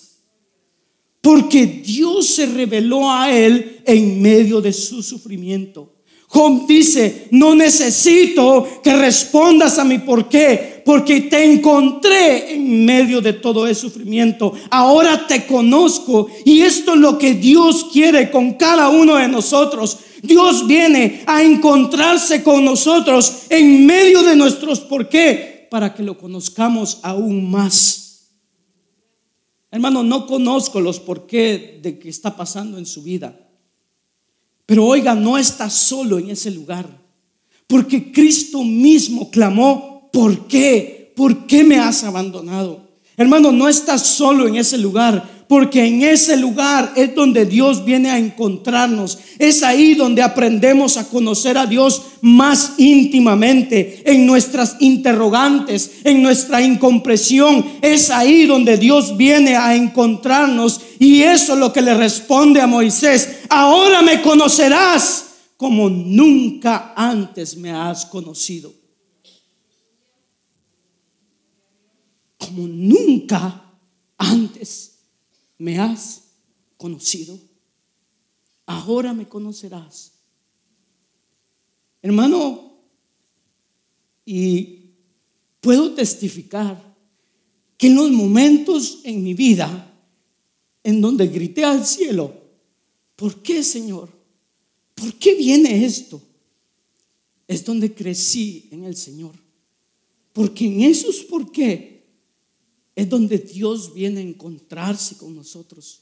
[1.21, 5.93] Porque Dios se reveló a él en medio de su sufrimiento.
[6.27, 13.21] Job dice, no necesito que respondas a mi por qué, porque te encontré en medio
[13.21, 14.51] de todo ese sufrimiento.
[14.69, 19.97] Ahora te conozco y esto es lo que Dios quiere con cada uno de nosotros.
[20.21, 26.17] Dios viene a encontrarse con nosotros en medio de nuestros por qué, para que lo
[26.17, 28.31] conozcamos aún más.
[29.71, 33.39] Hermano, no conozco los por qué de que está pasando en su vida.
[34.65, 36.87] Pero oiga, no está solo en ese lugar.
[37.67, 41.13] Porque Cristo mismo clamó, ¿por qué?
[41.15, 42.87] ¿Por qué me has abandonado?
[43.15, 48.11] Hermano, no estás solo en ese lugar porque en ese lugar es donde Dios viene
[48.11, 49.17] a encontrarnos.
[49.39, 56.61] Es ahí donde aprendemos a conocer a Dios más íntimamente, en nuestras interrogantes, en nuestra
[56.61, 57.65] incompresión.
[57.81, 60.81] Es ahí donde Dios viene a encontrarnos.
[60.99, 63.39] Y eso es lo que le responde a Moisés.
[63.49, 68.71] Ahora me conocerás como nunca antes me has conocido.
[72.37, 73.63] Como nunca
[74.15, 74.88] antes
[75.59, 76.23] me has
[76.77, 77.39] conocido,
[78.65, 80.13] ahora me conocerás.
[82.01, 82.73] Hermano,
[84.25, 84.93] y
[85.59, 86.95] puedo testificar
[87.77, 89.85] que en los momentos en mi vida
[90.83, 92.33] en donde grité al cielo,
[93.15, 94.09] ¿por qué Señor?
[94.95, 96.21] ¿Por qué viene esto?
[97.47, 99.33] Es donde crecí en el Señor.
[100.31, 101.98] Porque en esos por qué
[102.99, 106.01] es donde Dios viene a encontrarse con nosotros.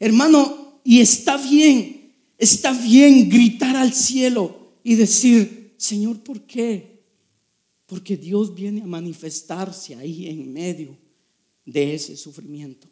[0.00, 7.04] Hermano, y está bien, está bien gritar al cielo y decir, Señor, ¿por qué?
[7.86, 10.98] Porque Dios viene a manifestarse ahí en medio
[11.64, 12.88] de ese sufrimiento.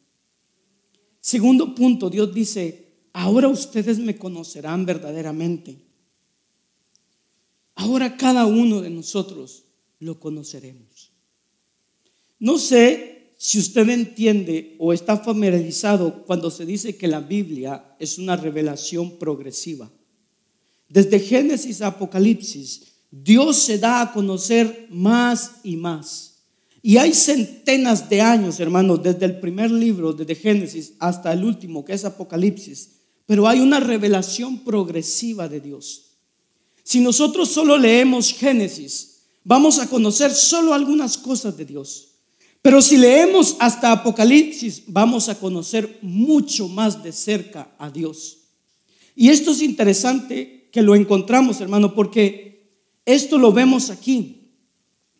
[1.21, 5.77] Segundo punto, Dios dice, ahora ustedes me conocerán verdaderamente.
[7.75, 9.65] Ahora cada uno de nosotros
[9.99, 11.11] lo conoceremos.
[12.39, 18.19] No sé si usted entiende o está familiarizado cuando se dice que la Biblia es
[18.19, 19.91] una revelación progresiva.
[20.89, 26.35] Desde Génesis a Apocalipsis, Dios se da a conocer más y más.
[26.83, 31.85] Y hay centenas de años, hermanos, desde el primer libro, desde Génesis hasta el último,
[31.85, 32.91] que es Apocalipsis.
[33.27, 36.19] Pero hay una revelación progresiva de Dios.
[36.83, 42.14] Si nosotros solo leemos Génesis, vamos a conocer solo algunas cosas de Dios.
[42.65, 48.39] Pero si leemos hasta Apocalipsis, vamos a conocer mucho más de cerca a Dios.
[49.15, 52.73] Y esto es interesante que lo encontramos, hermano, porque
[53.05, 54.49] esto lo vemos aquí.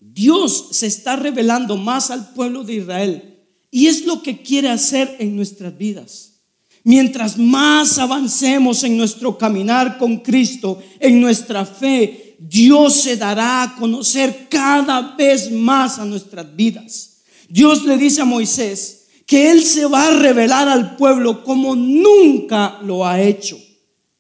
[0.01, 3.41] Dios se está revelando más al pueblo de Israel
[3.71, 6.41] y es lo que quiere hacer en nuestras vidas.
[6.83, 13.77] Mientras más avancemos en nuestro caminar con Cristo, en nuestra fe, Dios se dará a
[13.77, 17.14] conocer cada vez más a nuestras vidas.
[17.49, 22.81] Dios le dice a Moisés que Él se va a revelar al pueblo como nunca
[22.83, 23.59] lo ha hecho.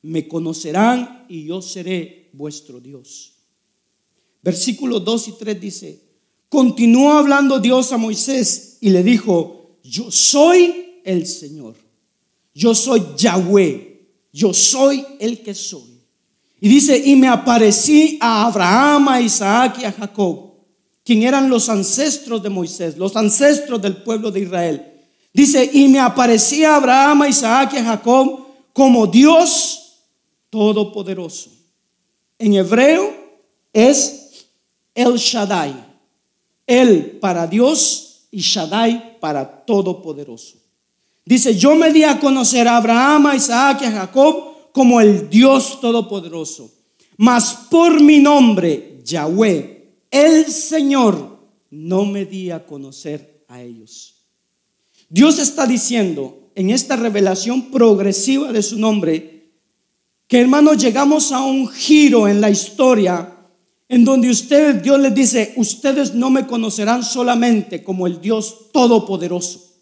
[0.02, 3.32] Me conocerán y yo seré vuestro Dios.
[4.42, 6.02] Versículos 2 y 3 dice,
[6.48, 11.74] continuó hablando Dios a Moisés y le dijo, yo soy el Señor,
[12.54, 16.00] yo soy Yahweh, yo soy el que soy.
[16.60, 20.43] Y dice, y me aparecí a Abraham, a Isaac y a Jacob
[21.04, 24.92] quien eran los ancestros de Moisés, los ancestros del pueblo de Israel.
[25.32, 30.00] Dice, y me aparecía Abraham, Isaac y a Jacob como Dios
[30.48, 31.50] todopoderoso.
[32.38, 33.14] En hebreo
[33.72, 34.46] es
[34.94, 35.74] El Shaddai.
[36.66, 40.56] El para Dios y Shaddai para todopoderoso.
[41.24, 45.28] Dice, yo me di a conocer a Abraham, a Isaac y a Jacob como el
[45.28, 46.70] Dios todopoderoso.
[47.16, 49.73] Mas por mi nombre, Yahweh,
[50.14, 51.40] el Señor
[51.70, 54.28] no me di a conocer a ellos.
[55.08, 59.50] Dios está diciendo en esta revelación progresiva de su nombre
[60.28, 63.36] que hermanos llegamos a un giro en la historia
[63.88, 69.72] en donde ustedes, Dios les dice, ustedes no me conocerán solamente como el Dios Todopoderoso.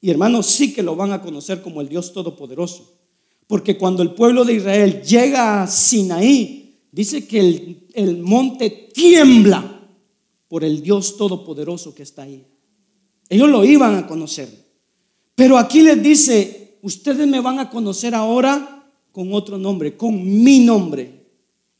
[0.00, 2.98] Y hermanos, sí que lo van a conocer como el Dios Todopoderoso.
[3.46, 6.59] Porque cuando el pueblo de Israel llega a Sinaí,
[6.92, 9.88] dice que el, monte tiembla
[10.48, 12.46] por el Dios Todopoderoso que está ahí.
[13.28, 14.48] Ellos lo iban a conocer.
[15.34, 20.60] Pero aquí les dice, ustedes me van a conocer ahora con otro nombre, con mi
[20.60, 21.26] nombre,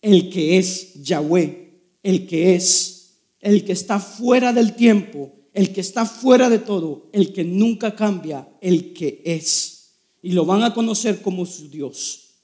[0.00, 3.00] el que es Yahweh, el que es
[3.40, 7.96] el que está fuera del tiempo, el que está fuera de todo, el que nunca
[7.96, 9.94] cambia, el que es.
[10.22, 12.34] Y lo van a conocer como su Dios.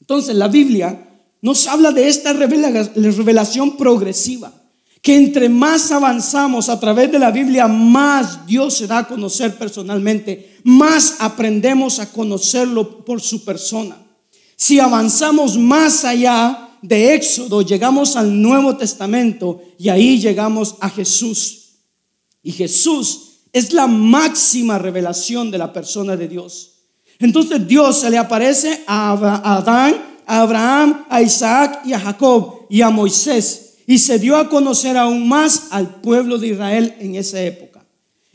[0.00, 1.07] Entonces la Biblia
[1.40, 4.52] nos habla de esta revelación progresiva,
[5.00, 9.56] que entre más avanzamos a través de la Biblia, más Dios se da a conocer
[9.56, 13.96] personalmente, más aprendemos a conocerlo por su persona.
[14.56, 21.76] Si avanzamos más allá de Éxodo, llegamos al Nuevo Testamento y ahí llegamos a Jesús.
[22.42, 26.72] Y Jesús es la máxima revelación de la persona de Dios.
[27.18, 29.12] Entonces Dios se le aparece a
[29.56, 33.78] Adán, Abraham, a Isaac y a Jacob y a Moisés.
[33.86, 37.84] Y se dio a conocer aún más al pueblo de Israel en esa época.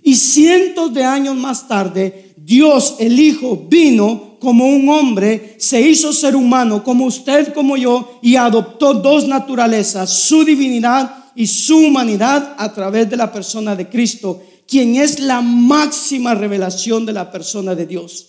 [0.01, 6.11] Y cientos de años más tarde, Dios el Hijo vino como un hombre, se hizo
[6.11, 12.55] ser humano como usted, como yo, y adoptó dos naturalezas, su divinidad y su humanidad
[12.57, 17.75] a través de la persona de Cristo, quien es la máxima revelación de la persona
[17.75, 18.27] de Dios.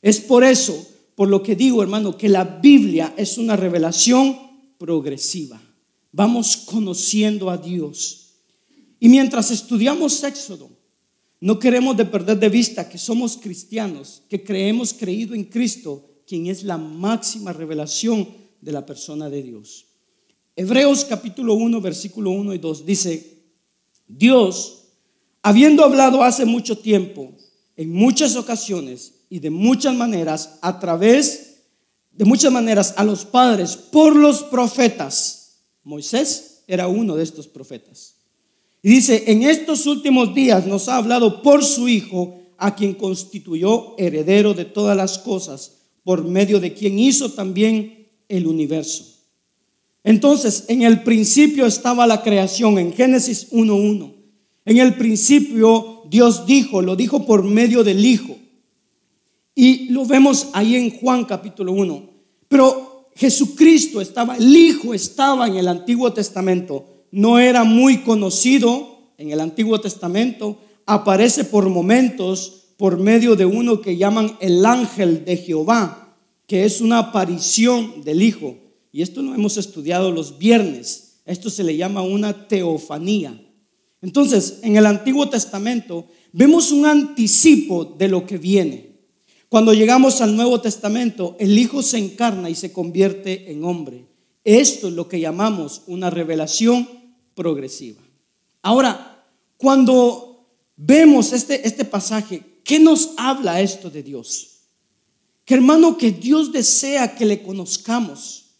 [0.00, 0.86] Es por eso,
[1.16, 4.38] por lo que digo, hermano, que la Biblia es una revelación
[4.78, 5.60] progresiva.
[6.12, 8.34] Vamos conociendo a Dios.
[9.00, 10.70] Y mientras estudiamos Éxodo,
[11.40, 16.48] no queremos de perder de vista que somos cristianos, que creemos creído en Cristo, quien
[16.48, 18.28] es la máxima revelación
[18.60, 19.86] de la persona de Dios.
[20.54, 23.42] Hebreos capítulo 1, versículo 1 y 2 dice,
[24.06, 24.88] Dios,
[25.42, 27.32] habiendo hablado hace mucho tiempo,
[27.74, 31.62] en muchas ocasiones y de muchas maneras, a través
[32.12, 38.14] de muchas maneras a los padres por los profetas, Moisés era uno de estos profetas.
[38.82, 43.94] Y dice, en estos últimos días nos ha hablado por su Hijo, a quien constituyó
[43.98, 45.72] heredero de todas las cosas,
[46.04, 49.16] por medio de quien hizo también el universo
[50.06, 54.14] entonces, en el principio estaba la creación, en Génesis 1.1.
[54.64, 58.38] En el principio Dios dijo, lo dijo por medio del Hijo.
[59.58, 62.10] Y lo vemos ahí en Juan capítulo 1.
[62.46, 67.06] Pero Jesucristo estaba, el Hijo estaba en el Antiguo Testamento.
[67.10, 70.58] No era muy conocido en el Antiguo Testamento.
[70.84, 76.82] Aparece por momentos por medio de uno que llaman el ángel de Jehová, que es
[76.82, 78.58] una aparición del Hijo.
[78.92, 81.22] Y esto lo hemos estudiado los viernes.
[81.24, 83.42] Esto se le llama una teofanía.
[84.02, 88.95] Entonces, en el Antiguo Testamento vemos un anticipo de lo que viene.
[89.56, 94.04] Cuando llegamos al Nuevo Testamento, el Hijo se encarna y se convierte en hombre.
[94.44, 96.86] Esto es lo que llamamos una revelación
[97.34, 98.02] progresiva.
[98.60, 99.24] Ahora,
[99.56, 100.46] cuando
[100.76, 104.58] vemos este, este pasaje, ¿qué nos habla esto de Dios?
[105.46, 108.58] Que hermano, que Dios desea que le conozcamos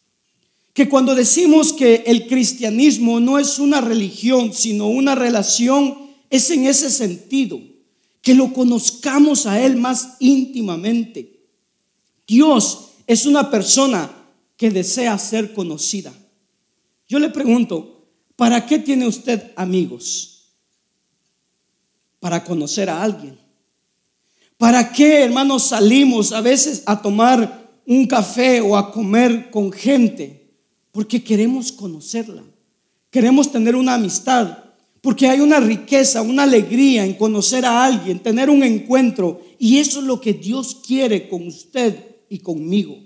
[0.72, 5.94] que cuando decimos que el cristianismo no es una religión, sino una relación,
[6.30, 7.60] es en ese sentido,
[8.26, 11.46] que lo conozcamos a Él más íntimamente.
[12.26, 14.10] Dios es una persona
[14.56, 16.12] que desea ser conocida.
[17.08, 20.48] Yo le pregunto, ¿para qué tiene usted amigos?
[22.18, 23.38] Para conocer a alguien.
[24.58, 30.42] ¿Para qué, hermanos, salimos a veces a tomar un café o a comer con gente?
[30.96, 32.42] porque queremos conocerla,
[33.10, 34.64] queremos tener una amistad,
[35.06, 40.00] porque hay una riqueza, una alegría en conocer a alguien, tener un encuentro, y eso
[40.00, 41.94] es lo que Dios quiere con usted
[42.28, 42.98] y conmigo.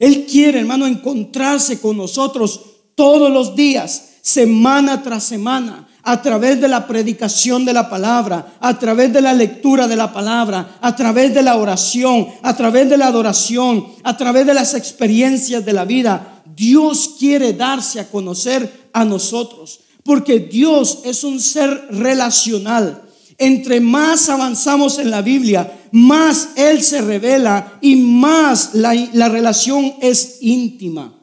[0.00, 2.62] Él quiere, hermano, encontrarse con nosotros
[2.96, 8.76] todos los días, semana tras semana, a través de la predicación de la palabra, a
[8.76, 12.96] través de la lectura de la palabra, a través de la oración, a través de
[12.96, 16.42] la adoración, a través de las experiencias de la vida.
[16.56, 23.02] Dios quiere darse a conocer a nosotros, porque Dios es un ser relacional.
[23.38, 30.38] Entre más avanzamos en la Biblia, más Él se revela y más la, relación es
[30.40, 31.20] íntima.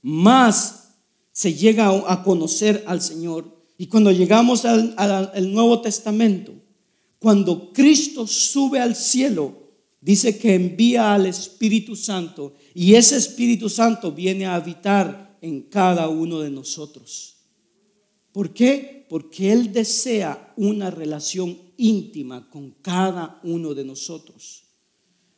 [0.00, 0.94] Más
[1.32, 3.60] se llega a conocer al Señor.
[3.76, 6.52] Y cuando llegamos al, Nuevo Testamento,
[7.18, 9.58] cuando Cristo sube al cielo,
[10.00, 16.08] dice que envía al Espíritu Santo y ese Espíritu Santo viene a habitar en cada
[16.08, 17.39] uno de nosotros.
[18.32, 19.06] ¿Por qué?
[19.08, 24.64] Porque Él desea una relación íntima con cada uno de nosotros.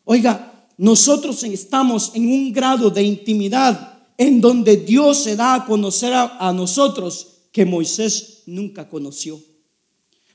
[0.04, 6.12] Oiga, nosotros estamos en un grado de intimidad en donde Dios se da a conocer
[6.14, 9.40] a, nosotros que Moisés nunca conoció.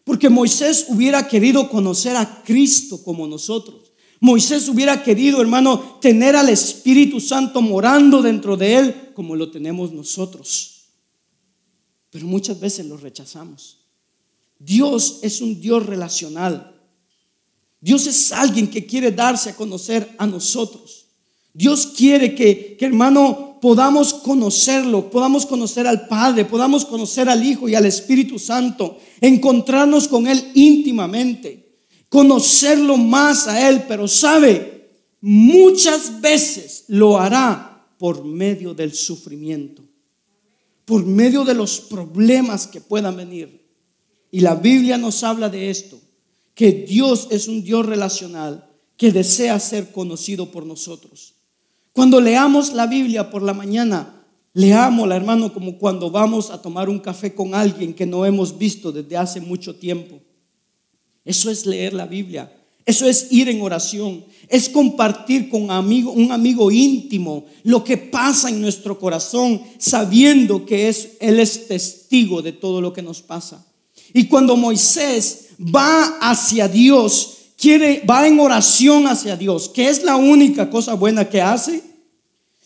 [0.03, 3.91] Porque Moisés hubiera querido conocer a Cristo como nosotros.
[4.19, 9.91] Moisés hubiera querido, hermano, tener al Espíritu Santo morando dentro de él como lo tenemos
[9.91, 10.76] nosotros.
[12.09, 13.77] Pero muchas veces lo rechazamos.
[14.59, 16.75] Dios es un Dios relacional.
[17.79, 21.05] Dios es alguien que quiere darse a conocer a nosotros.
[21.53, 27.67] Dios quiere que, que, hermano, podamos conocerlo, podamos conocer al Padre, podamos conocer al Hijo
[27.67, 31.79] y al Espíritu Santo, encontrarnos con Él íntimamente,
[32.09, 34.91] conocerlo más a Él, pero sabe,
[35.21, 39.83] muchas veces lo hará por medio del sufrimiento,
[40.87, 43.67] por medio de los problemas que puedan venir.
[44.31, 45.99] Y la Biblia nos habla de esto,
[46.55, 51.35] que Dios es un Dios relacional que desea ser conocido por nosotros.
[51.91, 54.23] Cuando leamos la Biblia por la mañana,
[54.53, 58.93] leámosla, hermano, como cuando vamos a tomar un café con alguien que no hemos visto
[58.93, 60.21] desde hace mucho tiempo.
[61.25, 62.49] Eso es leer la Biblia.
[62.85, 64.23] Eso es ir en oración.
[64.47, 70.87] Es compartir con amigo, un amigo íntimo lo que pasa en nuestro corazón, sabiendo que
[70.87, 73.65] es, Él es testigo de todo lo que nos pasa.
[74.13, 80.15] Y cuando Moisés va hacia Dios, quiere, va en oración hacia Dios, que es la
[80.15, 81.83] única cosa buena que hace.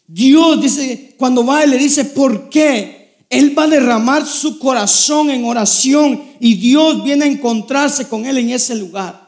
[0.07, 3.15] Dios dice, cuando va, le dice, ¿por qué?
[3.29, 8.37] Él va a derramar su corazón en oración y Dios viene a encontrarse con Él
[8.37, 9.20] en ese lugar.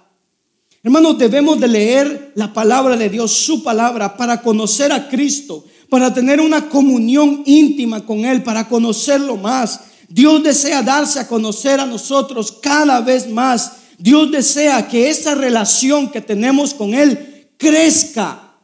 [0.83, 6.13] Hermanos, debemos de leer la palabra de Dios, su palabra, para conocer a Cristo, para
[6.13, 9.79] tener una comunión íntima con Él, para conocerlo más.
[10.09, 16.11] Dios desea darse a conocer a nosotros cada vez más Dios desea que esa relación
[16.11, 18.57] que tenemos con Él crezca.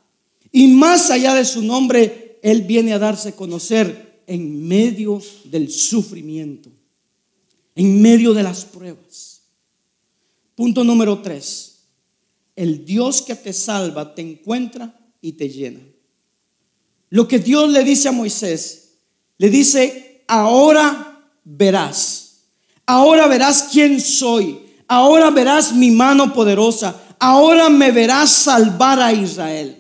[0.52, 5.72] Y más allá de su nombre, Él viene a darse a conocer en medio del
[5.72, 6.70] sufrimiento,
[7.76, 9.44] en medio de las pruebas.
[10.56, 11.69] Punto número tres.
[12.60, 15.80] El Dios que te salva te encuentra y te llena.
[17.10, 18.98] Lo que Dios le dice a Moisés,
[19.38, 22.42] le dice, ahora verás,
[22.86, 29.78] ahora verás quién soy, ahora verás mi mano poderosa, ahora me verás salvar a Israel.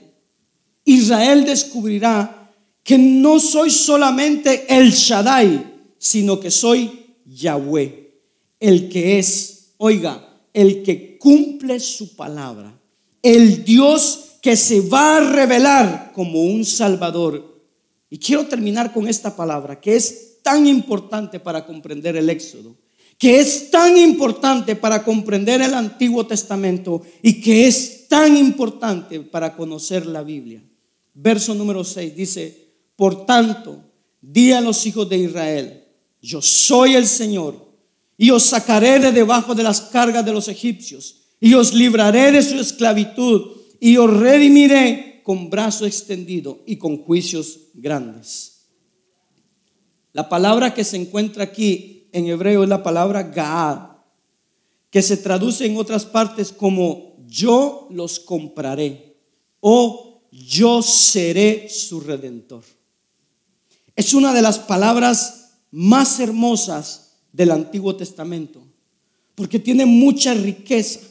[0.85, 2.49] Israel descubrirá
[2.81, 8.21] que no soy solamente el Shaddai, sino que soy Yahweh,
[8.57, 12.73] el que es, oiga, el que cumple su palabra,
[13.21, 17.61] el Dios que se va a revelar como un Salvador.
[18.09, 22.75] Y quiero terminar con esta palabra que es tan importante para comprender el Éxodo
[23.19, 29.57] que es tan importante para comprender el Antiguo Testamento y que es tan importante para
[29.57, 30.63] conocer la Biblia.
[31.13, 33.83] Verso número 6 dice, por tanto,
[34.21, 35.83] di a los hijos de Israel,
[36.21, 37.68] yo soy el Señor
[38.21, 42.43] y os sacaré de debajo de las cargas de los egipcios y os libraré de
[42.43, 48.65] su esclavitud y os redimiré con brazo extendido y con juicios grandes.
[50.11, 53.91] La palabra que se encuentra aquí en hebreo es la palabra Gaad,
[54.89, 59.15] que se traduce en otras partes como yo los compraré
[59.61, 62.65] o yo seré su redentor.
[63.95, 68.61] Es una de las palabras más hermosas del Antiguo Testamento,
[69.35, 71.01] porque tiene mucha riqueza.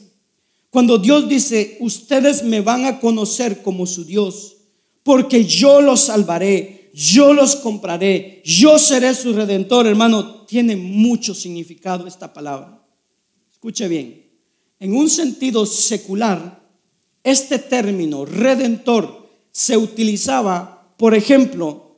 [0.69, 4.57] Cuando Dios dice, ustedes me van a conocer como su Dios,
[5.03, 12.05] porque yo los salvaré, yo los compraré, yo seré su redentor, hermano, tiene mucho significado
[12.05, 12.83] esta palabra.
[13.51, 14.25] Escuche bien,
[14.79, 16.59] en un sentido secular,
[17.23, 21.97] este término redentor se utilizaba, por ejemplo,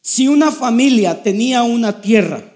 [0.00, 2.55] si una familia tenía una tierra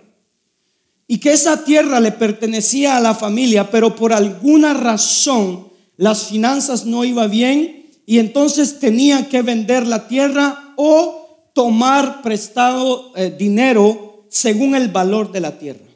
[1.13, 6.87] y que esa tierra le pertenecía a la familia, pero por alguna razón las finanzas
[6.87, 14.25] no iban bien y entonces tenía que vender la tierra o tomar prestado eh, dinero
[14.29, 15.89] según el valor de la tierra.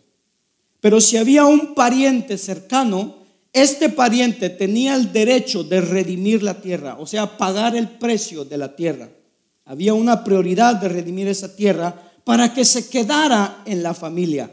[0.80, 3.18] Pero si había un pariente cercano,
[3.52, 8.58] este pariente tenía el derecho de redimir la tierra, o sea, pagar el precio de
[8.58, 9.08] la tierra.
[9.64, 11.94] Había una prioridad de redimir esa tierra
[12.24, 14.50] para que se quedara en la familia.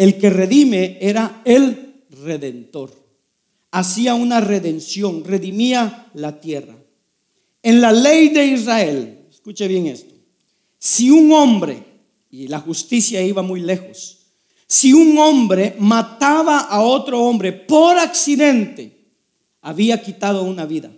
[0.00, 2.90] El que redime era el redentor.
[3.70, 6.74] Hacía una redención, redimía la tierra.
[7.62, 10.14] En la ley de Israel, escuche bien esto,
[10.78, 11.84] si un hombre,
[12.30, 14.20] y la justicia iba muy lejos,
[14.66, 19.04] si un hombre mataba a otro hombre por accidente,
[19.60, 20.90] había quitado una vida.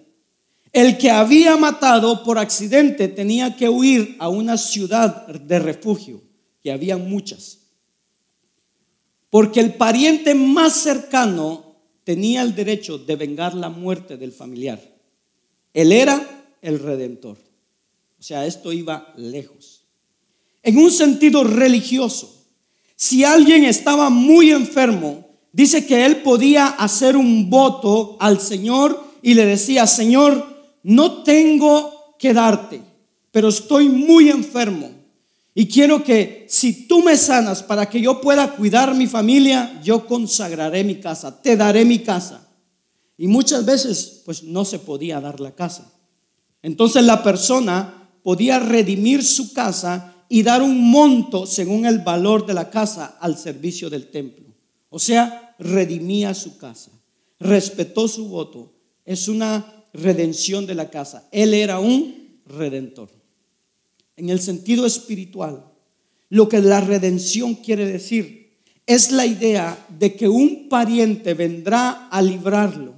[0.72, 6.22] El que había matado por accidente tenía que huir a una ciudad de refugio,
[6.62, 7.61] que había muchas.
[9.32, 11.74] Porque el pariente más cercano
[12.04, 14.78] tenía el derecho de vengar la muerte del familiar.
[15.72, 17.38] Él era el redentor.
[18.20, 19.84] O sea, esto iba lejos.
[20.62, 22.40] En un sentido religioso,
[22.94, 29.32] Si alguien estaba muy enfermo, dice que él podía hacer un voto al Señor y
[29.32, 32.80] le decía, Señor, no tengo que darte,
[33.30, 35.01] pero estoy muy enfermo.
[35.54, 40.06] Y quiero que si tú me sanas para que yo pueda cuidar mi familia, yo
[40.06, 42.48] consagraré mi casa, te daré mi casa.
[43.18, 45.92] Y muchas veces pues no se podía dar la casa.
[46.62, 52.54] Entonces la persona podía redimir su casa y dar un monto según el valor de
[52.54, 54.46] la casa al servicio del templo.
[54.88, 56.90] O sea, redimía su casa,
[57.38, 58.72] respetó su voto.
[59.04, 61.28] Es una redención de la casa.
[61.30, 63.21] Él era un redentor.
[64.16, 65.64] En el sentido espiritual,
[66.28, 68.42] lo que la redención quiere decir
[68.86, 72.94] es la idea de que un pariente vendrá a librarlo,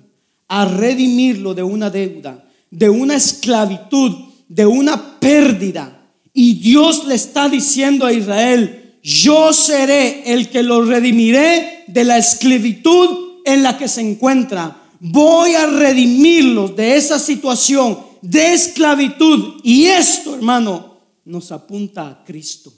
[0.48, 4.12] a redimirlo de una deuda, de una esclavitud,
[4.48, 6.10] de una pérdida.
[6.32, 12.18] Y Dios le está diciendo a Israel, yo seré el que lo redimiré de la
[12.18, 14.82] esclavitud en la que se encuentra.
[15.00, 19.60] Voy a redimirlos de esa situación de esclavitud.
[19.62, 20.93] Y esto, hermano,
[21.24, 22.72] nos apunta a Cristo.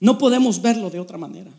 [0.00, 1.50] No podemos verlo de otra manera.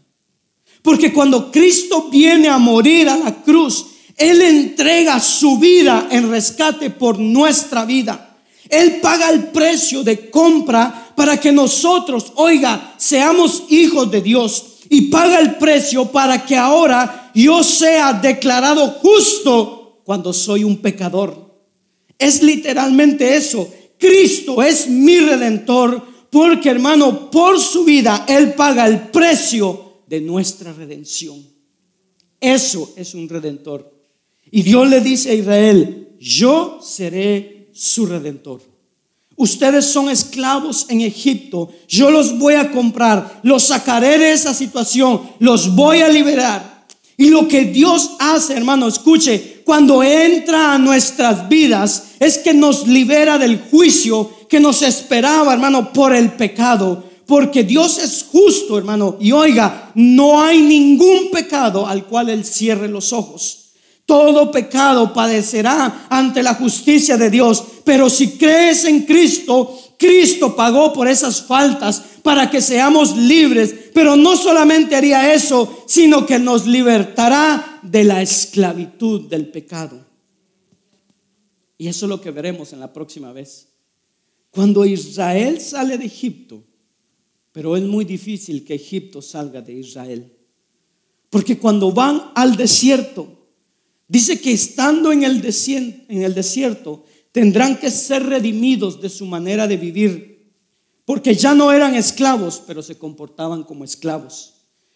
[0.82, 3.86] Porque cuando Cristo viene a morir a la cruz,
[4.18, 8.38] él entrega su vida en rescate por nuestra vida.
[8.70, 14.66] Él paga el precio de compra para que nosotros, oiga, seamos hijos de Dios.
[14.90, 21.44] Y paga el precio para que ahora yo sea declarado justo cuando soy un pecador.
[22.20, 23.68] Es literalmente eso.
[24.04, 30.74] Cristo es mi redentor porque hermano, por su vida Él paga el precio de nuestra
[30.74, 31.42] redención.
[32.42, 33.90] Eso es un redentor.
[34.52, 38.62] Y Dios le dice a Israel, yo seré su redentor.
[39.38, 45.22] Ustedes son esclavos en Egipto, yo los voy a comprar, los sacaré de esa situación,
[45.40, 46.88] los voy a liberar.
[47.16, 52.88] Y lo que Dios hace, hermano, escuche, cuando entra a nuestras vidas es que nos
[52.88, 57.04] libera del juicio que nos esperaba, hermano, por el pecado.
[57.26, 59.18] Porque Dios es justo, hermano.
[59.20, 63.63] Y oiga, no hay ningún pecado al cual Él cierre los ojos.
[64.06, 67.64] Todo pecado padecerá ante la justicia de Dios.
[67.86, 73.74] Pero si crees en Cristo, Cristo pagó por esas faltas para que seamos libres.
[73.94, 80.06] Pero no solamente haría eso, sino que nos libertará de la esclavitud del pecado.
[81.78, 83.70] Y eso es lo que veremos en la próxima vez.
[84.52, 86.64] Cuando Israel sale de Egipto,
[87.52, 90.34] pero es muy difícil que Egipto salga de Israel.
[91.30, 93.43] Porque cuando van al desierto,
[94.08, 100.54] Dice que estando en el, desierto, tendrán que ser redimidos de su manera de vivir,
[101.06, 104.54] porque ya no eran esclavos, pero se comportaban como esclavos.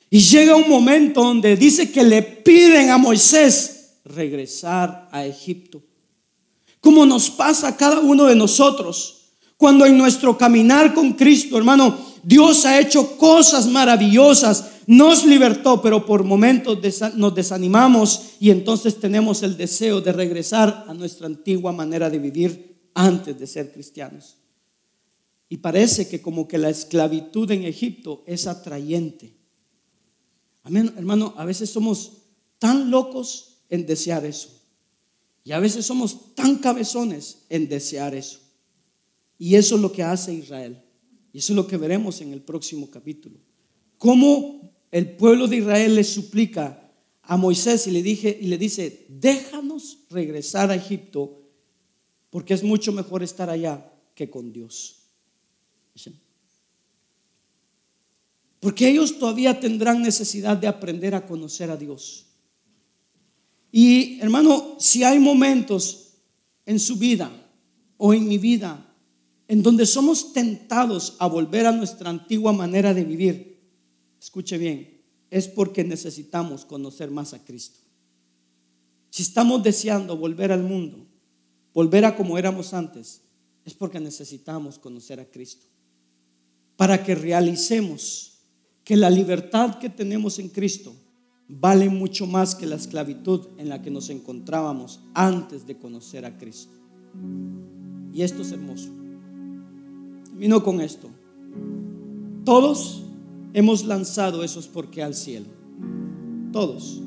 [0.09, 5.83] Y llega un momento donde dice que le piden a Moisés regresar a Egipto.
[6.79, 9.17] Como nos pasa a cada uno de nosotros,
[9.57, 16.05] cuando en nuestro caminar con Cristo, hermano, Dios ha hecho cosas maravillosas, nos libertó, pero
[16.05, 16.79] por momentos
[17.15, 22.89] nos desanimamos y entonces tenemos el deseo de regresar a nuestra antigua manera de vivir
[22.93, 24.37] antes de ser cristianos.
[25.49, 29.35] Y parece que como que la esclavitud en Egipto es atrayente.
[30.63, 32.23] Amén, hermano, a veces somos
[32.57, 34.49] tan locos en desear eso.
[35.43, 38.39] Y a veces somos tan cabezones en desear eso.
[39.37, 40.81] Y eso es lo que hace Israel.
[41.33, 43.37] Y eso es lo que veremos en el próximo capítulo.
[44.91, 49.99] El pueblo de Israel le suplica a Moisés y le, dije, y le dice, déjanos
[50.09, 51.41] regresar a Egipto
[52.29, 55.03] porque es mucho mejor estar allá que con Dios.
[58.59, 62.25] Porque ellos todavía tendrán necesidad de aprender a conocer a Dios.
[63.71, 66.15] Y hermano, si hay momentos
[66.65, 67.31] en su vida
[67.97, 68.83] o en mi vida
[69.47, 73.46] en donde somos tentados a volver a nuestra antigua manera de vivir,
[74.19, 77.79] escuche bien, es porque necesitamos conocer más a Cristo.
[79.09, 81.05] Si estamos deseando volver al mundo,
[81.73, 83.21] volver a como éramos antes,
[83.65, 85.65] es porque necesitamos conocer a Cristo.
[86.75, 88.39] Para que realicemos
[88.83, 90.95] que la libertad que tenemos en Cristo
[91.49, 96.37] vale mucho más que la esclavitud en la que nos encontrábamos antes de conocer a
[96.37, 96.73] Cristo.
[98.13, 98.89] Y esto es hermoso.
[100.25, 101.09] Termino con esto.
[102.45, 103.03] Todos
[103.53, 105.47] hemos lanzado esos porque al cielo.
[106.51, 107.01] Todos.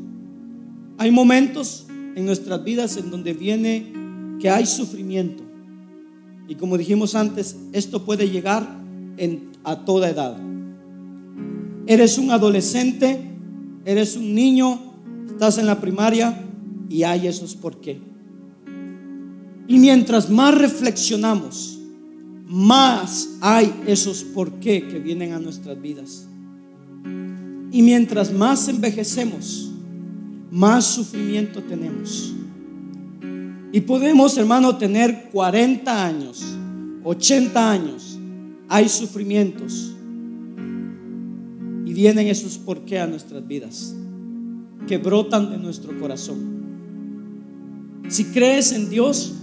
[0.99, 3.93] Hay momentos en nuestras vidas en donde viene
[4.41, 5.43] que hay sufrimiento.
[6.49, 8.81] Y como dijimos antes, esto puede llegar
[9.17, 10.37] en, a toda edad.
[11.87, 13.21] Eres un adolescente,
[13.85, 14.79] eres un niño,
[15.29, 16.45] estás en la primaria
[16.89, 18.01] y hay esos por qué.
[19.69, 21.79] Y mientras más reflexionamos,
[22.47, 26.27] más hay esos por qué que vienen a nuestras vidas.
[27.73, 29.71] Y mientras más envejecemos,
[30.51, 32.35] más sufrimiento tenemos.
[33.73, 36.45] Y podemos, hermano, tener 40 años,
[37.05, 38.19] 80 años.
[38.69, 39.95] Hay sufrimientos.
[41.87, 43.95] Y vienen esos por qué a nuestras vidas,
[44.87, 46.61] que brotan de nuestro corazón.
[48.09, 49.35] Si crees en Dios,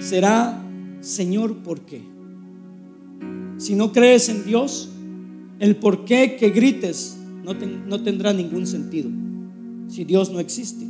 [0.00, 0.62] será
[1.00, 2.02] Señor, ¿por qué?
[3.58, 4.90] Si no crees en Dios,
[5.58, 9.08] el por qué que grites no, tendrá ningún sentido.
[9.88, 10.84] Si Dios no existe,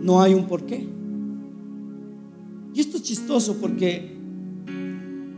[0.00, 0.86] no hay un por qué.
[2.74, 4.16] Y esto es chistoso porque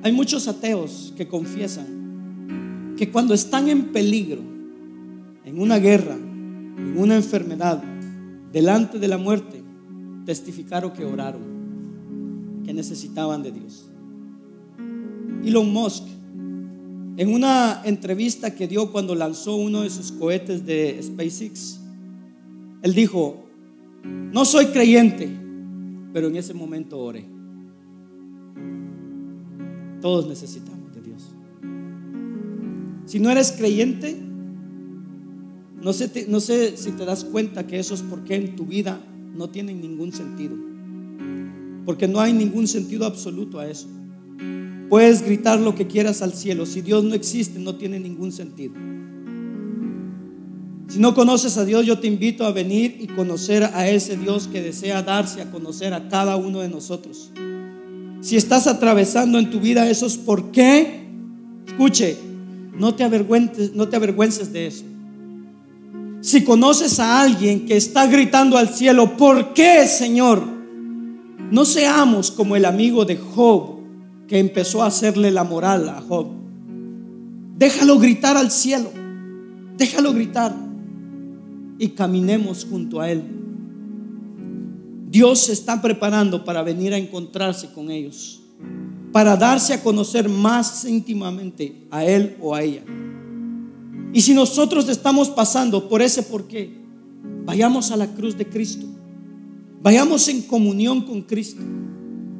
[0.02, 4.40] hay muchos ateos que confiesan que cuando están en peligro,
[5.44, 7.82] en una guerra, en una enfermedad,
[8.52, 9.62] delante de la muerte,
[10.24, 13.88] testificaron que oraron, que necesitaban de Dios.
[15.44, 16.04] Elon Musk,
[17.16, 21.80] en una entrevista que dio cuando lanzó uno de sus cohetes de SpaceX,
[22.82, 23.44] él dijo,
[24.04, 25.28] no soy creyente,
[26.12, 27.24] pero en ese momento oré.
[30.00, 31.22] Todos necesitamos de Dios.
[33.06, 34.16] Si no eres creyente,
[35.82, 39.00] no sé, no sé si te das cuenta que eso es porque en tu vida
[39.34, 40.56] no tienen ningún sentido.
[41.84, 43.88] Porque no hay ningún sentido absoluto a eso.
[44.92, 46.66] Puedes gritar lo que quieras al cielo.
[46.66, 48.74] Si Dios no existe, no tiene ningún sentido.
[50.86, 54.48] Si no conoces a Dios, yo te invito a venir y conocer a ese Dios
[54.48, 57.30] que desea darse a conocer a cada uno de nosotros.
[58.20, 61.06] Si estás atravesando en tu vida esos por qué,
[61.66, 62.18] escuche,
[62.78, 64.84] no te avergüences, no te avergüences de eso.
[66.20, 70.44] Si conoces a alguien que está gritando al cielo, ¿por qué, Señor?
[71.50, 73.81] No seamos como el amigo de Job
[74.32, 76.28] que empezó a hacerle la moral a Job.
[77.58, 78.90] Déjalo gritar al cielo.
[79.76, 80.56] Déjalo gritar
[81.78, 83.22] y caminemos junto a Él.
[85.10, 88.40] Dios se está preparando para venir a encontrarse con ellos,
[89.12, 92.84] para darse a conocer más íntimamente a Él o a ella.
[94.14, 96.74] Y si nosotros estamos pasando por ese porqué,
[97.44, 98.86] vayamos a la cruz de Cristo,
[99.82, 101.60] vayamos en comunión con Cristo,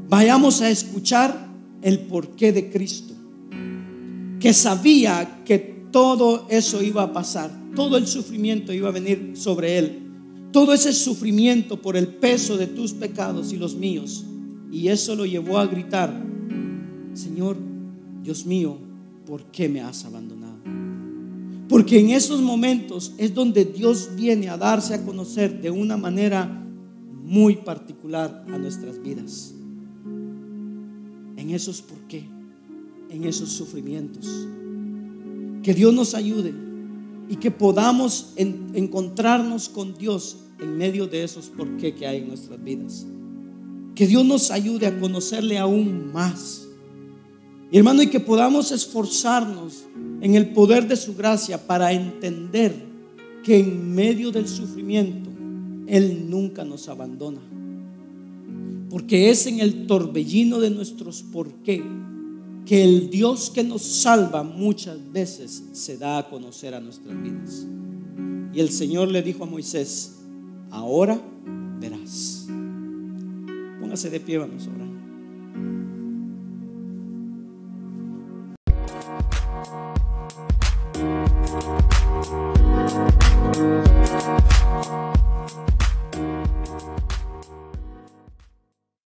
[0.09, 1.51] vayamos a escuchar
[1.83, 3.14] el porqué de Cristo,
[4.41, 5.59] que sabía que
[5.91, 9.99] todo eso iba a pasar todo el sufrimiento iba a venir sobre él.
[10.53, 14.26] Todo ese sufrimiento por el peso de tus pecados y los míos.
[14.70, 16.22] Y eso lo llevó a gritar,
[17.14, 17.57] Señor,
[18.22, 18.78] Dios mío,
[19.26, 20.59] ¿por qué me has abandonado?
[21.68, 26.66] Porque en esos momentos es donde Dios viene a darse a conocer de una manera
[27.22, 29.55] muy particular a nuestras vidas.
[31.43, 32.24] En esos por qué,
[33.11, 34.47] en esos sufrimientos.
[35.64, 36.55] Que Dios nos ayude
[37.28, 42.28] y que podamos encontrarnos con Dios en medio de esos por qué que hay en
[42.28, 43.05] nuestras vidas.
[43.97, 46.64] Que Dios nos ayude a conocerle aún más.
[47.72, 49.82] Y hermano, y que podamos esforzarnos
[50.20, 52.72] en el poder de su gracia para entender
[53.43, 55.28] que en medio del sufrimiento
[55.88, 57.40] Él nunca nos abandona.
[58.93, 61.82] Porque es en el torbellino de nuestros por qué
[62.66, 67.66] que el Dios que nos salva muchas veces se da a conocer a nuestras vidas.
[68.53, 70.18] Y el Señor le dijo a Moisés,
[70.70, 71.18] ahora
[71.80, 72.47] verás.
[73.80, 74.93] Póngase de pie, vamos a orar.